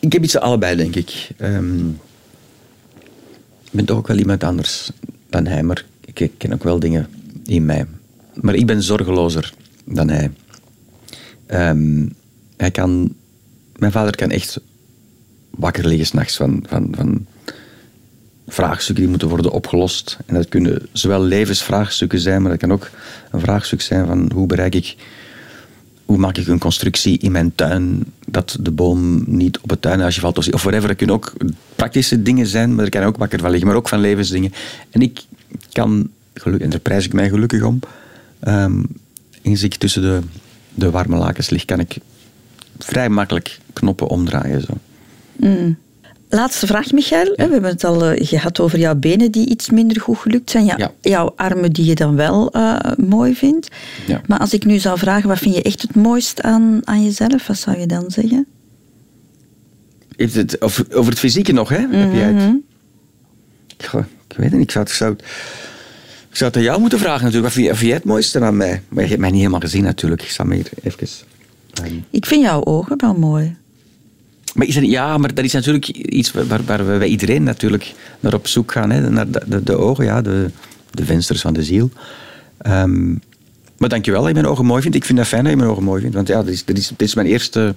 Ik 0.00 0.12
heb 0.12 0.22
iets 0.22 0.38
allebei, 0.38 0.76
denk 0.76 0.94
ik. 0.94 1.28
Um, 1.38 1.98
ik 3.70 3.74
ben 3.74 3.84
toch 3.84 3.96
ook 3.98 4.06
wel 4.06 4.18
iemand 4.18 4.44
anders 4.44 4.90
dan 5.30 5.46
hij, 5.46 5.62
maar 5.62 5.84
ik 6.04 6.30
ken 6.36 6.52
ook 6.52 6.62
wel 6.62 6.78
dingen 6.78 7.08
in 7.46 7.64
mij. 7.64 7.86
Maar 8.34 8.54
ik 8.54 8.66
ben 8.66 8.82
zorgelozer 8.82 9.52
dan 9.84 10.08
hij. 10.08 10.30
Um, 11.46 12.12
hij 12.56 12.70
kan, 12.70 13.14
mijn 13.76 13.92
vader 13.92 14.16
kan 14.16 14.30
echt 14.30 14.60
wakker 15.50 15.86
liggen 15.86 16.06
s'nachts 16.06 16.36
van, 16.36 16.64
van, 16.68 16.88
van 16.96 17.26
vraagstukken 18.46 19.02
die 19.02 19.08
moeten 19.08 19.28
worden 19.28 19.52
opgelost. 19.52 20.16
En 20.26 20.34
dat 20.34 20.48
kunnen 20.48 20.88
zowel 20.92 21.22
levensvraagstukken 21.22 22.18
zijn, 22.18 22.42
maar 22.42 22.50
dat 22.50 22.60
kan 22.60 22.72
ook 22.72 22.90
een 23.30 23.40
vraagstuk 23.40 23.80
zijn 23.80 24.06
van 24.06 24.30
hoe 24.34 24.46
bereik 24.46 24.74
ik 24.74 24.96
hoe 26.08 26.18
maak 26.18 26.36
ik 26.36 26.46
een 26.46 26.58
constructie 26.58 27.18
in 27.18 27.32
mijn 27.32 27.54
tuin 27.54 28.04
dat 28.26 28.56
de 28.60 28.70
boom 28.70 29.24
niet 29.26 29.58
op 29.58 29.70
het 29.70 29.82
tuinhuisje 29.82 30.20
valt 30.20 30.38
of 30.38 30.62
whatever. 30.62 30.88
Dat 30.88 30.96
kunnen 30.96 31.16
ook 31.16 31.32
praktische 31.74 32.22
dingen 32.22 32.46
zijn, 32.46 32.74
maar 32.74 32.84
er 32.84 32.90
kan 32.90 33.02
ook 33.02 33.16
wakker 33.16 33.38
van 33.38 33.50
liggen, 33.50 33.68
maar 33.68 33.76
ook 33.76 33.88
van 33.88 34.00
levensdingen. 34.00 34.52
En 34.90 35.00
ik 35.00 35.20
kan, 35.72 36.10
en 36.44 36.70
daar 36.70 36.80
prijs 36.80 37.04
ik 37.04 37.12
mij 37.12 37.28
gelukkig 37.28 37.62
om, 37.62 37.80
um, 38.48 38.86
ik 39.42 39.74
tussen 39.74 40.02
de, 40.02 40.20
de 40.74 40.90
warme 40.90 41.16
lakens 41.16 41.50
lig, 41.50 41.64
kan 41.64 41.80
ik 41.80 41.98
vrij 42.78 43.08
makkelijk 43.08 43.60
knoppen 43.72 44.08
omdraaien. 44.08 44.60
Zo. 44.60 44.74
Mm. 45.36 45.76
Laatste 46.30 46.66
vraag, 46.66 46.92
Michael. 46.92 47.32
We 47.36 47.42
hebben 47.42 47.64
het 47.64 47.84
al 47.84 48.12
uh, 48.12 48.26
gehad 48.26 48.60
over 48.60 48.78
jouw 48.78 48.94
benen 48.94 49.30
die 49.30 49.48
iets 49.48 49.70
minder 49.70 50.00
goed 50.00 50.18
gelukt 50.18 50.50
zijn. 50.50 50.64
Ja. 50.64 50.92
Jouw 51.00 51.32
armen 51.36 51.72
die 51.72 51.84
je 51.84 51.94
dan 51.94 52.16
wel 52.16 52.56
uh, 52.56 52.78
mooi 52.96 53.34
vindt. 53.34 53.68
Ja. 54.06 54.20
Maar 54.26 54.38
als 54.38 54.52
ik 54.52 54.64
nu 54.64 54.78
zou 54.78 54.98
vragen, 54.98 55.28
wat 55.28 55.38
vind 55.38 55.54
je 55.54 55.62
echt 55.62 55.82
het 55.82 55.94
mooist 55.94 56.42
aan, 56.42 56.80
aan 56.84 57.04
jezelf? 57.04 57.46
Wat 57.46 57.58
zou 57.58 57.78
je 57.78 57.86
dan 57.86 58.04
zeggen? 58.10 58.46
Heeft 60.16 60.34
het, 60.34 60.60
over, 60.60 60.86
over 60.92 61.10
het 61.10 61.20
fysieke 61.20 61.52
nog, 61.52 61.68
hè? 61.68 61.78
Mm 61.78 61.90
-hmm. 61.90 62.00
Heb 62.00 62.12
jij 62.12 62.32
het? 62.32 62.56
Goh, 63.86 64.04
ik 64.28 64.36
weet 64.36 64.50
het 64.50 64.58
niet. 64.58 64.62
Ik 64.62 64.70
zou 64.70 64.84
het, 64.84 64.94
zou 64.94 65.12
het, 65.12 65.20
ik 66.30 66.36
zou 66.36 66.50
het 66.50 66.56
aan 66.56 66.64
jou 66.64 66.80
moeten 66.80 66.98
vragen 66.98 67.24
natuurlijk. 67.24 67.54
Wat 67.54 67.64
vind, 67.64 67.76
vind 67.76 67.88
jij 67.88 67.96
het 67.96 68.04
mooiste 68.04 68.40
aan 68.40 68.56
mij? 68.56 68.82
Maar 68.88 69.02
je 69.02 69.08
hebt 69.08 69.20
mij 69.20 69.30
niet 69.30 69.38
helemaal 69.38 69.60
gezien 69.60 69.82
natuurlijk. 69.82 70.22
Ik 70.22 70.30
sta 70.30 70.44
me 70.44 70.54
hier 70.54 70.70
even... 70.82 71.08
Um. 71.84 72.04
Ik 72.10 72.26
vind 72.26 72.42
jouw 72.42 72.64
ogen 72.64 73.00
wel 73.00 73.14
mooi. 73.14 73.56
Maar 74.54 74.66
is 74.66 74.74
ja, 74.74 75.18
maar 75.18 75.34
dat 75.34 75.44
is 75.44 75.52
natuurlijk 75.52 75.88
iets 75.88 76.32
waar, 76.32 76.64
waar 76.64 76.98
we 76.98 77.06
iedereen 77.06 77.42
natuurlijk 77.42 77.94
naar 78.20 78.34
op 78.34 78.46
zoek 78.46 78.72
gaan. 78.72 78.90
Hè? 78.90 79.10
Naar 79.10 79.30
de, 79.30 79.42
de, 79.46 79.62
de, 79.62 79.76
ogen, 79.76 80.04
ja, 80.04 80.22
de, 80.22 80.50
de 80.90 81.04
vensters 81.04 81.40
van 81.40 81.52
de 81.52 81.64
ziel. 81.64 81.90
Um, 82.66 83.20
maar 83.78 83.88
dankjewel 83.88 84.20
dat 84.20 84.28
je 84.28 84.34
mijn 84.34 84.46
ogen 84.46 84.64
mooi 84.64 84.82
vindt. 84.82 84.96
Ik 84.96 85.04
vind 85.04 85.18
dat 85.18 85.26
fijn 85.26 85.42
dat 85.42 85.52
je 85.52 85.58
mijn 85.58 85.70
ogen 85.70 85.84
mooi 85.84 86.00
vindt. 86.00 86.16
Want 86.16 86.28
ja, 86.28 86.42
dit 86.42 86.54
is, 86.54 86.64
dit 86.64 86.78
is, 86.78 86.88
dit 86.88 87.08
is, 87.08 87.14
mijn, 87.14 87.26
eerste, 87.26 87.74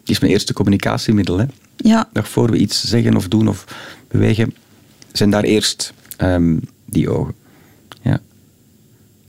dit 0.00 0.10
is 0.14 0.18
mijn 0.18 0.32
eerste 0.32 0.52
communicatiemiddel. 0.52 1.38
Hè? 1.38 1.44
Ja. 1.76 2.08
Nog 2.12 2.28
voor 2.28 2.50
we 2.50 2.56
iets 2.56 2.84
zeggen 2.84 3.16
of 3.16 3.28
doen 3.28 3.48
of 3.48 3.64
bewegen, 4.08 4.54
zijn 5.12 5.30
daar 5.30 5.42
eerst 5.42 5.92
um, 6.18 6.60
die 6.84 7.10
ogen. 7.10 7.34
Ja. 8.02 8.20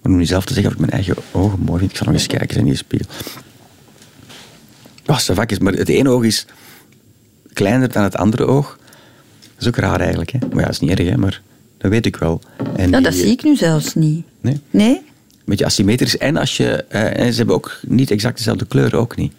Maar 0.01 0.11
om 0.11 0.17
nu 0.17 0.25
zelf 0.25 0.45
te 0.45 0.53
zeggen 0.53 0.71
of 0.71 0.79
ik 0.79 0.85
mijn 0.89 1.03
eigen 1.03 1.23
ogen 1.31 1.59
mooi 1.59 1.79
vind, 1.79 1.91
ik 1.91 1.97
ga 1.97 2.05
nog 2.05 2.13
eens 2.13 2.27
kijken 2.27 2.57
in 2.57 2.65
die 2.65 2.75
spiegel. 2.75 3.07
Oh, 5.05 5.19
is, 5.47 5.59
maar 5.59 5.73
het 5.73 5.89
ene 5.89 6.09
oog 6.09 6.23
is 6.23 6.45
kleiner 7.61 7.91
dan 7.91 8.03
het 8.03 8.17
andere 8.17 8.45
oog. 8.45 8.77
Dat 9.39 9.61
is 9.61 9.67
ook 9.67 9.75
raar 9.75 9.99
eigenlijk. 9.99 10.31
Hè? 10.31 10.39
Maar 10.39 10.59
ja, 10.59 10.63
dat 10.63 10.71
is 10.71 10.79
niet 10.79 10.89
erg, 10.89 11.09
hè? 11.09 11.17
maar 11.17 11.41
dat 11.77 11.91
weet 11.91 12.05
ik 12.05 12.15
wel. 12.15 12.41
En 12.75 12.89
ja, 12.89 13.01
dat 13.01 13.13
zie 13.13 13.31
ik 13.31 13.43
nu 13.43 13.55
zelfs 13.55 13.93
niet. 13.93 14.25
Nee? 14.41 14.61
Nee? 14.69 14.95
Een 14.95 15.45
beetje 15.45 15.65
asymmetrisch. 15.65 16.17
En, 16.17 16.37
als 16.37 16.57
je, 16.57 16.85
uh, 16.91 17.19
en 17.19 17.31
ze 17.31 17.37
hebben 17.37 17.55
ook 17.55 17.79
niet 17.87 18.11
exact 18.11 18.37
dezelfde 18.37 18.65
kleur, 18.65 18.95
ook 18.95 19.15
niet. 19.15 19.33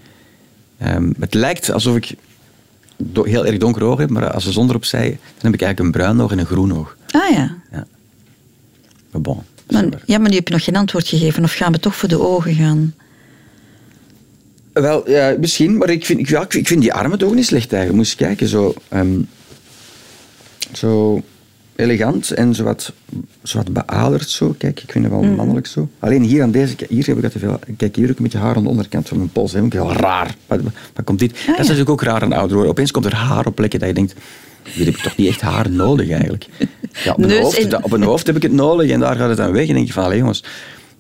Um, 0.87 1.15
het 1.21 1.35
lijkt 1.35 1.71
alsof 1.71 1.97
ik 1.97 2.15
heel 3.15 3.47
erg 3.47 3.59
donker 3.59 3.85
oog 3.85 3.99
heb, 3.99 4.11
maar 4.11 4.31
als 4.31 4.45
de 4.45 4.53
zon 4.53 4.69
erop 4.69 4.85
zij, 4.85 5.09
dan 5.09 5.51
heb 5.51 5.55
ik 5.55 5.63
eigenlijk 5.63 5.79
een 5.79 6.01
bruin 6.01 6.21
oog 6.21 6.31
en 6.31 6.39
een 6.39 6.47
groen 6.47 6.79
oog. 6.79 6.97
Ah 7.11 7.31
ja. 7.31 7.55
ja. 7.73 7.87
Maar 9.11 9.21
bon. 9.21 9.43
Maar, 9.71 9.85
ja, 10.05 10.19
maar 10.19 10.29
nu 10.31 10.37
heb 10.37 10.49
je 10.49 10.55
nog 10.55 10.65
geen 10.65 10.77
antwoord 10.77 11.09
gegeven. 11.09 11.45
Of 11.45 11.53
gaan 11.53 11.73
we 11.73 11.79
toch 11.79 11.97
voor 11.97 12.09
de 12.09 12.21
ogen 12.21 12.55
gaan? 12.55 12.95
Wel, 14.73 15.11
ja, 15.11 15.37
misschien, 15.41 15.77
maar 15.77 15.91
ik 15.91 16.07
vind, 16.07 16.29
ja, 16.29 16.47
ik 16.49 16.67
vind 16.67 16.81
die 16.81 16.93
armen 16.93 17.19
toch 17.19 17.35
niet 17.35 17.47
slecht 17.47 17.73
eigenlijk. 17.73 18.03
Moest 18.03 18.19
je 18.19 18.25
kijken, 18.25 18.49
zo, 18.49 18.75
um, 18.95 19.29
zo 20.73 21.23
elegant 21.77 22.31
en 22.31 22.55
zo 22.55 22.65
wat, 22.65 22.93
zo 23.43 23.57
wat 23.57 23.73
beaderd 23.73 24.29
zo. 24.29 24.55
Kijk, 24.59 24.83
ik 24.83 24.93
vind 24.93 25.05
het 25.05 25.13
wel 25.13 25.23
mm. 25.23 25.35
mannelijk 25.35 25.67
zo. 25.67 25.89
Alleen 25.99 26.23
hier 26.23 26.43
aan 26.43 26.51
deze, 26.51 26.75
hier 26.89 27.07
heb 27.07 27.17
ik 27.17 27.23
dat 27.23 27.33
te 27.33 27.39
veel. 27.39 27.59
Kijk, 27.77 27.97
hier 27.97 28.11
ook 28.11 28.17
een 28.17 28.23
beetje 28.23 28.39
haar 28.39 28.57
aan 28.57 28.63
de 28.63 28.69
onderkant 28.69 29.09
van 29.09 29.17
mijn 29.17 29.31
pols. 29.31 29.53
Hè. 29.53 29.61
Heel 29.69 29.93
raar. 29.93 30.35
Wat, 30.47 30.61
wat 30.95 31.05
komt 31.05 31.19
dit? 31.19 31.33
Ah, 31.33 31.47
dat 31.47 31.59
is 31.59 31.59
natuurlijk 31.59 31.91
ook 31.91 32.03
raar 32.03 32.23
aan 32.23 32.33
ouder 32.33 32.55
worden. 32.55 32.73
Opeens 32.73 32.91
komt 32.91 33.05
er 33.05 33.15
haar 33.15 33.47
op 33.47 33.55
plekken 33.55 33.79
dat 33.79 33.89
je 33.89 33.95
denkt, 33.95 34.15
hier 34.73 34.85
heb 34.85 34.95
ik 34.95 35.03
toch 35.03 35.17
niet 35.17 35.29
echt 35.29 35.41
haar 35.41 35.71
nodig 35.71 36.11
eigenlijk. 36.11 36.47
Ja, 37.05 37.13
op, 37.13 37.23
een 37.23 37.39
hoofd, 37.43 37.83
op 37.83 37.93
een 37.93 38.03
hoofd 38.03 38.27
heb 38.27 38.37
ik 38.37 38.43
het 38.43 38.53
nodig 38.53 38.91
en 38.91 39.01
daar 39.01 39.17
gaat 39.17 39.29
het 39.29 39.37
dan 39.37 39.53
weg. 39.53 39.69
En 39.69 39.75
denk 39.75 39.87
je 39.87 39.93
van, 39.93 40.05
allee 40.05 40.19
jongens, 40.19 40.45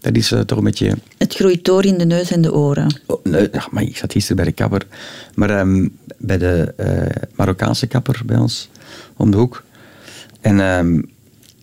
dat 0.02 0.16
is 0.16 0.32
uh, 0.32 0.40
toch 0.40 0.58
een 0.58 0.64
beetje... 0.64 0.94
Het 1.18 1.34
groeit 1.34 1.64
door 1.64 1.84
in 1.84 1.98
de 1.98 2.04
neus 2.04 2.30
en 2.30 2.42
de 2.42 2.54
oren. 2.54 3.00
Oh, 3.06 3.24
nee, 3.24 3.50
maar 3.70 3.82
ik 3.82 3.96
zat 3.96 4.12
gisteren 4.12 4.36
bij 4.36 4.44
de 4.44 4.52
kapper. 4.52 4.86
Maar 5.34 5.60
um, 5.60 5.96
bij 6.16 6.38
de 6.38 6.74
uh, 6.80 7.24
Marokkaanse 7.34 7.86
kapper 7.86 8.20
bij 8.26 8.36
ons, 8.36 8.68
om 9.16 9.30
de 9.30 9.36
hoek. 9.36 9.62
En, 10.40 10.60
um, 10.60 11.10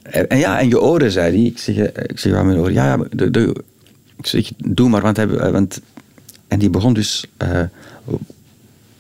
en 0.02 0.38
ja, 0.38 0.60
en 0.60 0.68
je 0.68 0.82
oren, 0.82 1.12
zei 1.12 1.36
hij. 1.36 1.46
Ik 1.46 1.58
zeg, 1.58 1.76
eh, 1.76 2.04
ik 2.08 2.20
zeg 2.20 2.34
aan 2.34 2.46
mijn 2.46 2.58
oren, 2.58 2.74
ja, 2.74 2.86
ja 2.86 3.06
de, 3.12 3.32
de, 3.32 3.56
ik 4.18 4.28
zeg, 4.28 4.52
doe 4.58 4.90
maar, 4.90 5.02
want, 5.02 5.18
hij, 5.18 5.28
want... 5.52 5.82
En 6.48 6.60
die 6.60 6.70
begon 6.70 6.94
dus 6.94 7.26
uh, 7.44 7.62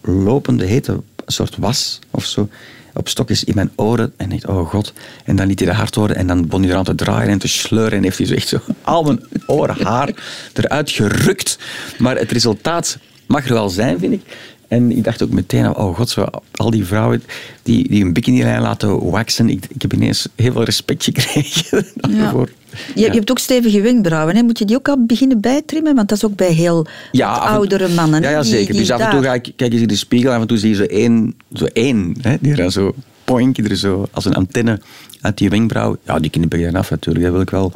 lopende 0.02 0.66
hete 0.66 1.02
soort 1.26 1.58
was 1.58 2.00
of 2.12 2.26
zo 2.26 2.50
op 2.94 3.08
stokjes 3.10 3.44
in 3.44 3.56
mijn 3.56 3.72
oren. 3.76 4.14
En 4.18 4.32
ik 4.32 4.48
oh 4.48 4.70
god. 4.70 4.94
En 5.26 5.36
dan 5.36 5.48
liet 5.48 5.60
hij 5.60 5.70
de 5.70 5.76
hard 5.76 5.96
horen 5.96 6.16
en 6.16 6.28
dan 6.28 6.48
begon 6.48 6.62
hij 6.62 6.72
eraan 6.72 6.84
te 6.84 6.96
draaien 6.96 7.30
en 7.30 7.40
te 7.40 7.48
sleuren. 7.48 7.98
En 7.98 8.04
heeft 8.04 8.18
hij 8.18 8.28
zo 8.28 8.34
echt 8.34 8.48
zo 8.48 8.60
al 8.82 9.04
mijn 9.04 9.24
oren 9.48 9.86
haar 9.86 10.10
eruit 10.54 10.92
gerukt. 10.92 11.58
Maar 11.98 12.18
het 12.18 12.32
resultaat 12.32 12.98
mag 13.26 13.46
er 13.46 13.54
wel 13.54 13.70
zijn, 13.70 14.00
vind 14.00 14.14
ik. 14.14 14.22
En 14.68 14.92
ik 14.92 15.04
dacht 15.04 15.24
ook 15.24 15.30
meteen, 15.30 15.76
oh 15.76 15.96
god, 15.96 16.10
zo, 16.10 16.26
al 16.52 16.70
die 16.70 16.86
vrouwen 16.86 17.24
die, 17.64 17.90
die 17.90 18.04
hun 18.04 18.14
bikinilijn 18.14 18.62
laten 18.62 19.10
waxen. 19.10 19.50
Ik, 19.50 19.66
ik 19.70 19.82
heb 19.82 19.94
ineens 19.94 20.28
heel 20.36 20.52
veel 20.52 20.64
respect 20.64 21.04
gekregen 21.04 21.86
daarvoor. 21.96 22.50
Je, 22.96 23.02
je, 23.02 23.12
hebt 23.12 23.32
ook 23.32 23.40
stevige 23.40 23.82
wenkbrauwen. 23.82 24.36
Hè? 24.36 24.44
Moet 24.44 24.60
je 24.60 24.66
die 24.66 24.76
ook 24.76 24.88
al 24.90 25.06
beginnen 25.06 25.42
bijtrimmen? 25.42 25.96
Want 25.96 26.10
dat 26.10 26.18
is 26.18 26.26
ook 26.26 26.36
bij 26.36 26.52
heel 26.52 26.88
oudere 27.22 27.88
mannen. 27.88 28.22
Ja, 28.22 28.30
ja 28.30 28.44
zeker. 28.44 28.74
dus 28.74 28.92
af 28.92 29.00
en 29.00 29.10
toe 29.10 29.24
ga 29.24 29.34
ik, 29.34 29.52
kijk 29.56 29.74
je 29.74 29.80
in 29.80 29.88
de 29.88 29.96
spiegel 29.96 30.32
af 30.32 30.42
en 30.42 30.48
toe 30.48 30.58
zie 30.58 30.70
je 30.70 30.76
zo 30.76 30.84
één, 30.84 31.36
zo 31.54 31.66
één 31.66 32.16
hè, 32.22 32.38
die 32.42 32.56
er 32.56 32.72
zo 32.72 32.96
poink, 33.24 33.58
er 33.58 33.76
zo 33.78 34.08
als 34.12 34.26
een 34.26 34.34
antenne 34.34 34.80
uit 35.22 35.38
die 35.38 35.50
wenkbrauw. 35.50 35.98
Ja, 36.06 36.20
die 36.20 36.30
knip 36.30 36.54
ik 36.54 36.64
dan 36.64 36.76
af 36.76 36.90
natuurlijk. 36.90 37.26
Dat 37.26 37.34
wil 37.34 37.42
ik 37.42 37.50
wel 37.50 37.72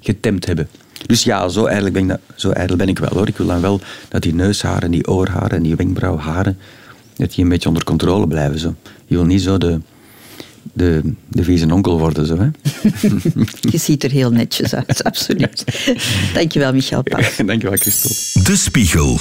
getemd 0.00 0.46
hebben. 0.46 0.68
Dus 1.06 1.24
ja, 1.24 1.48
zo 1.48 1.64
ijdel 1.64 1.90
ben, 1.90 2.02
ik 2.02 2.08
dat, 2.08 2.20
zo 2.34 2.50
ijdel 2.50 2.76
ben 2.76 2.88
ik 2.88 2.98
wel 2.98 3.10
hoor. 3.12 3.28
Ik 3.28 3.36
wil 3.36 3.46
dan 3.46 3.60
wel 3.60 3.80
dat 4.08 4.22
die 4.22 4.34
neusharen, 4.34 4.90
die 4.90 5.08
oorharen 5.08 5.56
en 5.56 5.62
die 5.62 5.76
wenkbrauwharen, 5.76 6.58
dat 7.16 7.34
die 7.34 7.44
een 7.44 7.50
beetje 7.50 7.68
onder 7.68 7.84
controle 7.84 8.26
blijven. 8.26 8.58
Zo. 8.58 8.74
Je 9.06 9.14
wil 9.14 9.24
niet 9.24 9.42
zo 9.42 9.58
de, 9.58 9.80
de, 10.76 11.00
de 11.28 11.44
vieze 11.44 11.72
onkel 11.72 11.98
worden. 11.98 12.26
Zo, 12.26 12.38
hè? 12.38 12.48
Je 13.72 13.78
ziet 13.78 14.04
er 14.04 14.10
heel 14.10 14.30
netjes 14.30 14.74
uit, 14.74 15.04
absoluut. 15.04 15.64
Dankjewel, 16.34 16.72
Michel 16.72 17.02
Pas. 17.02 17.36
Dankjewel, 17.46 17.76
Christel. 17.76 18.10
De 18.44 18.56
Spiegel. 18.56 19.20